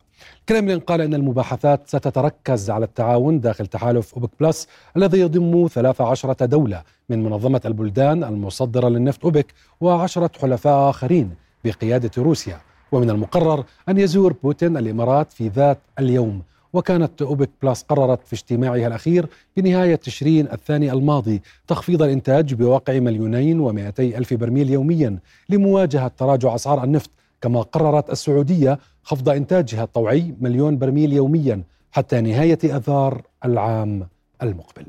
كريملين 0.49 0.80
قال 0.80 1.01
إن 1.01 1.13
المباحثات 1.13 1.82
ستتركز 1.88 2.69
على 2.69 2.86
التعاون 2.86 3.39
داخل 3.39 3.67
تحالف 3.67 4.13
أوبك 4.13 4.30
بلس 4.39 4.67
الذي 4.97 5.19
يضم 5.19 5.67
13 5.67 6.34
دولة 6.34 6.84
من 7.10 7.23
منظمة 7.23 7.62
البلدان 7.65 8.23
المصدرة 8.23 8.89
للنفط 8.89 9.25
أوبك 9.25 9.54
وعشرة 9.82 10.32
حلفاء 10.41 10.89
آخرين 10.89 11.36
بقيادة 11.65 12.12
روسيا. 12.17 12.58
ومن 12.91 13.10
المقرر 13.10 13.63
أن 13.89 13.97
يزور 13.97 14.34
بوتين 14.43 14.78
الإمارات 14.78 15.34
في 15.34 15.47
ذات 15.47 15.80
اليوم. 15.99 16.41
وكانت 16.73 17.21
أوبك 17.21 17.49
بلس 17.63 17.82
قررت 17.82 18.28
في 18.28 18.34
اجتماعها 18.34 18.88
الأخير 18.88 19.28
بنهاية 19.58 19.95
تشرين 19.95 20.51
الثاني 20.51 20.91
الماضي 20.91 21.41
تخفيض 21.67 22.01
الإنتاج 22.01 22.54
بواقع 22.54 22.99
مليونين 22.99 23.60
ومائتي 23.60 24.17
ألف 24.17 24.34
برميل 24.34 24.69
يوميا 24.69 25.19
لمواجهة 25.49 26.08
تراجع 26.08 26.56
أسعار 26.56 26.84
النفط 26.84 27.10
كما 27.41 27.62
قررت 27.62 28.10
السعودية 28.10 28.80
خفض 29.06 29.30
إنتاجها 29.30 29.84
الطوعي 29.84 30.36
مليون 30.41 30.78
برميل 30.78 31.13
يوميا 31.13 31.63
حتى 31.91 32.22
نهاية 32.22 32.60
أذار 32.63 33.22
العام 33.46 34.08
المقبل. 34.44 34.86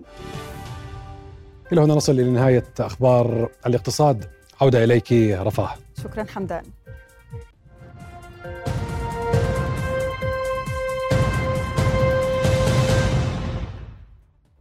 إلى 1.73 1.81
هنا 1.81 1.95
نصل 1.95 2.13
إلى 2.13 2.31
نهاية 2.31 2.65
أخبار 2.81 3.49
الاقتصاد. 3.67 4.25
عودة 4.61 4.85
إليك 4.85 5.13
رفاه. 5.13 5.75
شكرا 6.03 6.25
حمدان. 6.25 6.65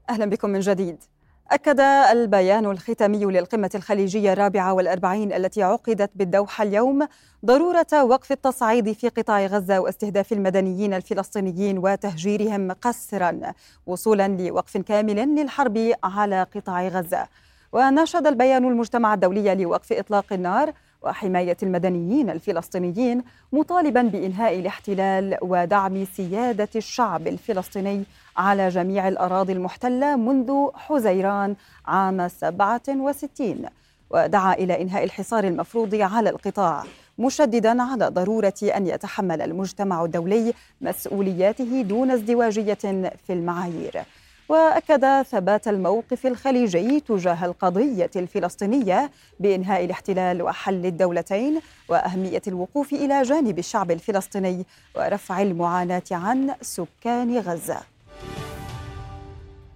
أهلا 0.10 0.26
بكم 0.26 0.50
من 0.50 0.60
جديد. 0.60 0.98
أكد 1.52 1.80
البيان 2.12 2.66
الختامي 2.66 3.26
للقمة 3.26 3.70
الخليجية 3.76 4.34
الرابعة 4.34 4.74
والأربعين 4.74 5.34
التي 5.34 5.64
عقدت 5.64 6.12
بالدوحة 6.16 6.64
اليوم 6.64 7.08
ضرورة 7.46 8.04
وقف 8.04 8.32
التصعيد 8.32 8.92
في 8.92 9.10
قطاع 9.10 9.46
غزة 9.46 9.80
واستهداف 9.80 10.34
المدنيين 10.34 10.94
الفلسطينيين 10.94 11.78
وتهجيرهم 11.78 12.72
قسرا 12.72 13.40
وصولا 13.86 14.28
لوقف 14.28 14.78
كامل 14.78 15.36
للحرب 15.36 15.94
على 16.04 16.44
قطاع 16.56 16.88
غزة. 16.88 17.28
وناشد 17.74 18.28
البيان 18.28 18.66
المجتمع 18.66 19.14
الدولي 19.14 19.56
لوقف 19.56 19.94
إطلاق 19.94 20.34
النار 20.34 20.74
وحماية 21.06 21.58
المدنيين 21.64 22.30
الفلسطينيين 22.30 23.24
مطالبا 23.54 24.02
بإنهاء 24.02 24.60
الاحتلال 24.60 25.38
ودعم 25.42 26.06
سيادة 26.06 26.70
الشعب 26.76 27.28
الفلسطيني 27.28 28.04
على 28.38 28.70
جميع 28.70 29.08
الأراضي 29.08 29.54
المحتلة 29.54 30.16
منذ 30.16 30.68
حزيران 30.74 31.56
عام 31.86 32.28
67 32.28 33.66
ودعا 34.10 34.54
إلى 34.54 34.82
إنهاء 34.82 35.04
الحصار 35.04 35.44
المفروض 35.44 35.96
على 35.96 36.30
القطاع 36.30 36.84
مشددا 37.20 37.84
على 37.84 38.08
ضرورة 38.08 38.54
أن 38.64 38.88
يتحمل 38.88 39.42
المجتمع 39.42 40.06
الدولي 40.06 40.54
مسؤولياته 40.82 41.82
دون 41.82 42.12
ازدواجية 42.12 42.74
في 43.28 43.30
المعايير. 43.30 44.04
وأكد 44.50 45.22
ثبات 45.22 45.68
الموقف 45.68 46.26
الخليجي 46.26 47.00
تجاه 47.00 47.46
القضية 47.46 48.12
الفلسطينية 48.16 49.12
بإنهاء 49.40 49.86
الاحتلال 49.86 50.42
وحل 50.42 50.86
الدولتين 50.86 51.60
وأهمية 51.90 52.42
الوقوف 52.48 52.94
إلى 52.94 53.22
جانب 53.22 53.60
الشعب 53.60 53.92
الفلسطيني 53.92 54.66
ورفع 54.96 55.42
المعاناة 55.42 56.04
عن 56.12 56.56
سكان 56.62 57.38
غزة. 57.38 57.82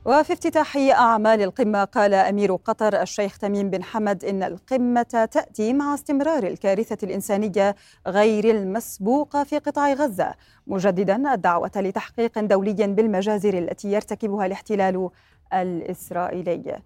وفي 0.09 0.33
افتتاح 0.33 0.77
أعمال 0.77 1.41
القمة 1.41 1.83
قال 1.83 2.13
أمير 2.13 2.55
قطر 2.55 3.01
الشيخ 3.01 3.37
تميم 3.37 3.69
بن 3.69 3.83
حمد 3.83 4.25
إن 4.25 4.43
القمة 4.43 5.01
تأتي 5.31 5.73
مع 5.73 5.93
استمرار 5.93 6.43
الكارثة 6.43 6.97
الإنسانية 7.03 7.75
غير 8.07 8.49
المسبوقة 8.49 9.43
في 9.43 9.57
قطاع 9.57 9.93
غزة 9.93 10.33
مجددا 10.67 11.33
الدعوة 11.33 11.71
لتحقيق 11.75 12.39
دولي 12.39 12.73
بالمجازر 12.73 13.57
التي 13.57 13.91
يرتكبها 13.91 14.45
الاحتلال 14.45 15.09
الإسرائيلي. 15.53 16.81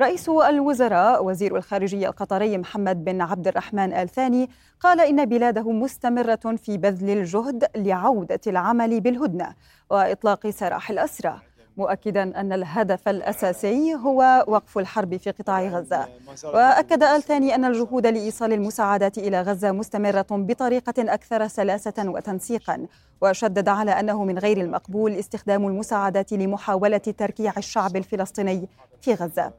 رئيس 0.00 0.28
الوزراء 0.28 1.24
وزير 1.24 1.56
الخارجية 1.56 2.08
القطري 2.08 2.58
محمد 2.58 3.04
بن 3.04 3.20
عبد 3.20 3.48
الرحمن 3.48 3.92
آل 3.92 4.08
ثاني 4.08 4.50
قال 4.80 5.00
إن 5.00 5.24
بلاده 5.24 5.72
مستمرة 5.72 6.56
في 6.56 6.78
بذل 6.78 7.10
الجهد 7.10 7.64
لعودة 7.76 8.40
العمل 8.46 9.00
بالهدنة 9.00 9.54
وإطلاق 9.90 10.50
سراح 10.50 10.90
الأسرى. 10.90 11.53
مؤكدا 11.76 12.40
أن 12.40 12.52
الهدف 12.52 13.08
الأساسي 13.08 13.94
هو 13.94 14.44
وقف 14.48 14.78
الحرب 14.78 15.16
في 15.16 15.30
قطاع 15.30 15.62
غزة. 15.62 16.08
وأكد 16.44 17.02
آل 17.02 17.22
ثاني 17.22 17.54
أن 17.54 17.64
الجهود 17.64 18.06
لإيصال 18.06 18.52
المساعدات 18.52 19.18
إلى 19.18 19.42
غزة 19.42 19.72
مستمرة 19.72 20.26
بطريقة 20.30 20.94
أكثر 20.98 21.48
سلاسة 21.48 21.94
وتنسيقا. 21.98 22.86
وشدد 23.20 23.68
على 23.68 23.90
أنه 23.90 24.24
من 24.24 24.38
غير 24.38 24.60
المقبول 24.60 25.12
استخدام 25.12 25.66
المساعدات 25.66 26.32
لمحاولة 26.32 26.98
تركيع 26.98 27.52
الشعب 27.56 27.96
الفلسطيني 27.96 28.68
في 29.00 29.14
غزة. 29.14 29.52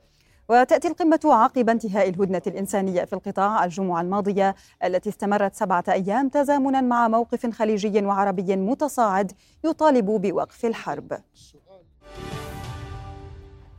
وتأتي 0.49 0.88
القمة 0.88 1.20
عقب 1.26 1.70
انتهاء 1.70 2.09
الهدنة 2.09 2.41
الإنسانية 2.47 3.05
في 3.05 3.13
القطاع 3.13 3.66
الجمعة 3.66 4.01
الماضية 4.01 4.55
التي 4.84 5.09
استمرت 5.09 5.55
سبعة 5.55 5.84
أيام 5.89 6.30
تزامنا 6.30 6.82
مع 6.82 7.07
موقف 7.07 7.45
خليجي 7.45 8.05
وعربي 8.05 8.55
متصاعد 8.55 9.32
يطالب 9.63 10.05
بوقف 10.05 10.66
الحرب. 10.66 11.13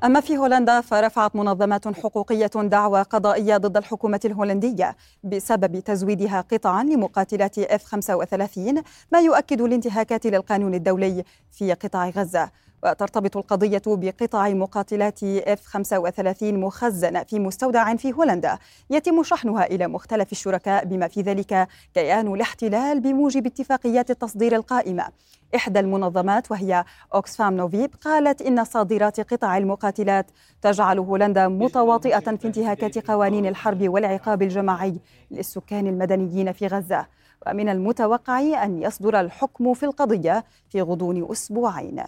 أما 0.06 0.20
في 0.20 0.36
هولندا 0.36 0.80
فرفعت 0.80 1.36
منظمات 1.36 1.88
حقوقية 1.88 2.50
دعوى 2.56 3.02
قضائية 3.02 3.56
ضد 3.56 3.76
الحكومة 3.76 4.20
الهولندية 4.24 4.96
بسبب 5.24 5.80
تزويدها 5.80 6.40
قطعا 6.40 6.84
لمقاتلات 6.84 7.58
اف 7.58 7.84
35 7.84 8.82
ما 9.12 9.20
يؤكد 9.20 9.60
الانتهاكات 9.60 10.26
للقانون 10.26 10.74
الدولي 10.74 11.24
في 11.52 11.72
قطاع 11.72 12.08
غزة. 12.08 12.50
وترتبط 12.86 13.36
القضية 13.36 13.82
بقطع 13.86 14.48
مقاتلات 14.48 15.22
اف 15.22 15.66
35 15.66 16.60
مخزنة 16.60 17.22
في 17.22 17.38
مستودع 17.38 17.96
في 17.96 18.12
هولندا. 18.12 18.58
يتم 18.90 19.22
شحنها 19.22 19.66
إلى 19.66 19.86
مختلف 19.86 20.32
الشركاء 20.32 20.84
بما 20.84 21.08
في 21.08 21.20
ذلك 21.20 21.68
كيان 21.94 22.34
الاحتلال 22.34 23.00
بموجب 23.00 23.46
اتفاقيات 23.46 24.10
التصدير 24.10 24.56
القائمة. 24.56 25.04
إحدى 25.56 25.80
المنظمات 25.80 26.50
وهي 26.50 26.84
أوكسفام 27.14 27.56
نوفيب 27.56 27.90
قالت 28.04 28.42
إن 28.42 28.64
صادرات 28.64 29.20
قطع 29.20 29.56
المقاتلات 29.56 30.26
تجعل 30.62 30.98
هولندا 30.98 31.48
متواطئة 31.48 32.36
في 32.36 32.46
انتهاكات 32.46 33.10
قوانين 33.10 33.46
الحرب 33.46 33.88
والعقاب 33.88 34.42
الجماعي 34.42 35.00
للسكان 35.30 35.86
المدنيين 35.86 36.52
في 36.52 36.66
غزة. 36.66 37.06
ومن 37.46 37.68
المتوقع 37.68 38.64
أن 38.64 38.82
يصدر 38.82 39.20
الحكم 39.20 39.74
في 39.74 39.86
القضية 39.86 40.44
في 40.70 40.82
غضون 40.82 41.30
أسبوعين. 41.30 42.02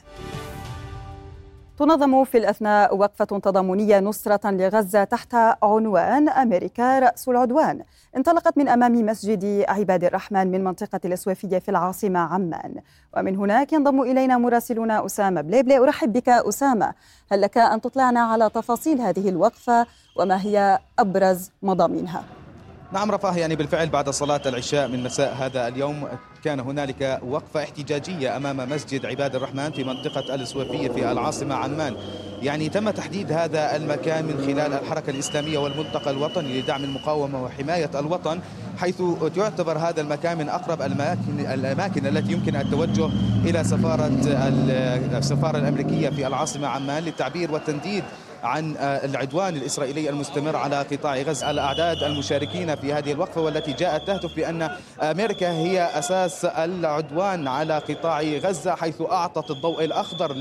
تنظم 1.78 2.24
في 2.24 2.38
الأثناء 2.38 2.96
وقفة 2.96 3.24
تضامنية 3.24 4.00
نصرة 4.00 4.50
لغزة 4.50 5.04
تحت 5.04 5.34
عنوان 5.62 6.28
أمريكا 6.28 6.98
رأس 6.98 7.28
العدوان. 7.28 7.82
انطلقت 8.16 8.58
من 8.58 8.68
أمام 8.68 9.06
مسجد 9.06 9.64
عباد 9.68 10.04
الرحمن 10.04 10.50
من 10.50 10.64
منطقة 10.64 11.00
الأسوافية 11.04 11.58
في 11.58 11.68
العاصمة 11.68 12.18
عمان. 12.18 12.74
ومن 13.16 13.36
هناك 13.36 13.72
ينضم 13.72 14.00
إلينا 14.02 14.38
مراسلنا 14.38 15.06
أسامة 15.06 15.40
بليبلي. 15.40 15.78
أرحب 15.78 16.12
بك 16.12 16.28
أسامة. 16.28 16.94
هل 17.32 17.40
لك 17.40 17.58
أن 17.58 17.80
تطلعنا 17.80 18.20
على 18.20 18.50
تفاصيل 18.50 19.00
هذه 19.00 19.28
الوقفة 19.28 19.86
وما 20.16 20.42
هي 20.42 20.78
أبرز 20.98 21.50
مضامينها؟ 21.62 22.24
نعم 22.92 23.10
رفاه 23.10 23.36
يعني 23.36 23.56
بالفعل 23.56 23.88
بعد 23.88 24.08
صلاة 24.08 24.42
العشاء 24.46 24.88
من 24.88 25.02
مساء 25.02 25.34
هذا 25.34 25.68
اليوم 25.68 26.08
كان 26.45 26.61
هنالك 26.61 27.20
وقفة 27.28 27.62
احتجاجية 27.62 28.36
أمام 28.36 28.70
مسجد 28.70 29.07
عباد 29.07 29.34
الرحمن 29.34 29.70
في 29.70 29.84
منطقة 29.84 30.34
السويفية 30.34 30.89
في 30.89 31.12
العاصمة 31.12 31.55
عمان. 31.55 31.97
يعني 32.43 32.68
تم 32.68 32.91
تحديد 32.91 33.32
هذا 33.32 33.76
المكان 33.76 34.24
من 34.24 34.39
خلال 34.47 34.72
الحركة 34.72 35.11
الإسلامية 35.11 35.59
والملتقى 35.59 36.11
الوطني 36.11 36.61
لدعم 36.61 36.84
المقاومة 36.84 37.45
وحماية 37.45 37.91
الوطن 37.95 38.41
حيث 38.78 39.03
يعتبر 39.36 39.78
هذا 39.78 40.01
المكان 40.01 40.39
من 40.39 40.49
أقرب 40.49 40.82
الأماكن, 40.82 41.41
الأماكن 41.41 42.07
التي 42.07 42.32
يمكن 42.32 42.57
التوجه 42.57 43.11
إلى 43.45 43.64
سفارة 43.64 44.11
السفارة 45.18 45.59
الأمريكية 45.59 46.09
في 46.09 46.26
العاصمة 46.26 46.68
عمان 46.68 47.03
للتعبير 47.03 47.53
والتنديد 47.53 48.05
عن 48.43 48.76
العدوان 48.80 49.57
الإسرائيلي 49.57 50.11
المستمر 50.11 50.57
على 50.57 50.76
قطاع 50.76 51.16
غزة. 51.16 51.51
الأعداد 51.51 52.03
المشاركين 52.03 52.76
في 52.76 52.93
هذه 52.93 53.12
الوقفة 53.12 53.41
والتي 53.41 53.72
جاءت 53.72 54.07
تهدف 54.07 54.36
بأن 54.36 54.70
أمريكا 55.03 55.51
هي 55.51 55.99
أساس 55.99 56.27
العدوان 56.44 57.48
على 57.48 57.78
قطاع 57.78 58.22
غزة 58.22 58.74
حيث 58.74 59.02
أعطت 59.02 59.50
الضوء 59.50 59.84
الأخضر 59.84 60.32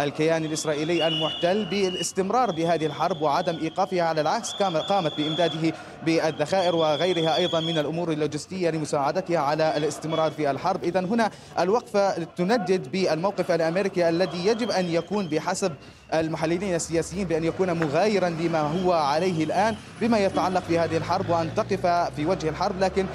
الكيان 0.00 0.44
الإسرائيلي 0.44 1.08
المحتل 1.08 1.64
بالاستمرار 1.64 2.50
بهذه 2.50 2.86
الحرب 2.86 3.22
وعدم 3.22 3.58
إيقافها 3.62 4.02
على 4.02 4.20
العكس 4.20 4.52
قامت 4.88 5.12
بإمداده 5.18 5.72
بالذخائر 6.06 6.76
وغيرها 6.76 7.36
أيضا 7.36 7.60
من 7.60 7.78
الأمور 7.78 8.12
اللوجستية 8.12 8.70
لمساعدتها 8.70 9.38
على 9.38 9.76
الاستمرار 9.76 10.30
في 10.30 10.50
الحرب. 10.50 10.84
إذا 10.84 11.00
هنا 11.00 11.30
الوقفة 11.58 12.24
تندد 12.24 12.92
بالموقف 12.92 13.50
الأمريكي 13.50 14.08
الذي 14.08 14.46
يجب 14.46 14.70
أن 14.70 14.84
يكون 14.84 15.28
بحسب 15.28 15.72
المحللين 16.14 16.74
السياسيين 16.74 17.28
بأن 17.28 17.44
يكون 17.44 17.72
مغايرا 17.72 18.28
لما 18.28 18.60
هو 18.60 18.92
عليه 18.92 19.44
الآن 19.44 19.76
بما 20.00 20.18
يتعلق 20.18 20.62
في 20.68 20.78
هذه 20.78 20.96
الحرب 20.96 21.30
وأن 21.30 21.54
تقف 21.54 21.86
في 22.16 22.26
وجه 22.26 22.48
الحرب. 22.48 22.80
لكن 22.80 23.06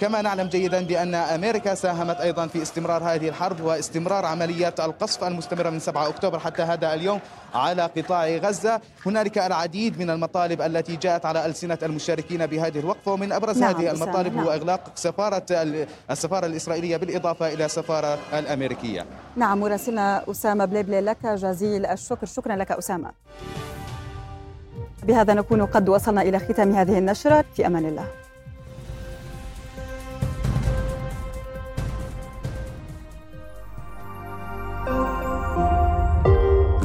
كما 0.00 0.22
نعلم 0.22 0.48
جيدا 0.48 0.80
بأن 0.80 1.14
أمريكا 1.14 1.74
ساهمت 1.74 2.16
أيضا 2.20 2.46
في 2.46 2.62
استمرار 2.62 3.04
هذه 3.04 3.28
الحرب 3.28 3.60
واستمرار 3.60 4.26
عمليات 4.26 4.80
القصف 4.80 5.24
المستمرة 5.24 5.70
من 5.70 5.78
7 5.78 6.08
أكتوبر 6.08 6.19
حتى 6.26 6.62
هذا 6.62 6.94
اليوم 6.94 7.20
على 7.54 7.82
قطاع 7.82 8.28
غزة. 8.36 8.80
هنالك 9.06 9.38
العديد 9.38 9.98
من 9.98 10.10
المطالب 10.10 10.62
التي 10.62 10.96
جاءت 10.96 11.26
على 11.26 11.46
ألسنة 11.46 11.78
المشاركين 11.82 12.46
بهذه 12.46 12.78
الوقفة 12.78 13.12
ومن 13.12 13.32
أبرز 13.32 13.58
نعم 13.58 13.74
هذه 13.74 13.90
المطالب 13.90 14.34
نعم. 14.34 14.44
هو 14.44 14.52
إغلاق 14.52 14.80
سفارة 14.94 15.46
السفارة 16.10 16.46
الإسرائيلية 16.46 16.96
بالإضافة 16.96 17.52
إلى 17.52 17.64
السفارة 17.64 18.18
الأمريكية. 18.32 19.06
نعم 19.36 19.60
مراسلنا 19.60 20.30
أسامة 20.30 20.64
بليبلي 20.64 21.00
لك 21.00 21.26
جزيل 21.26 21.86
الشكر. 21.86 22.26
شكرا 22.26 22.56
لك 22.56 22.72
أسامة. 22.72 23.10
بهذا 25.02 25.34
نكون 25.34 25.66
قد 25.66 25.88
وصلنا 25.88 26.22
إلى 26.22 26.38
ختام 26.38 26.72
هذه 26.72 26.98
النشرة. 26.98 27.44
في 27.56 27.66
أمان 27.66 27.84
الله. 27.84 28.06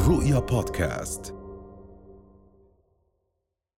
رؤيا 0.05 0.39
بودكاست. 0.39 1.44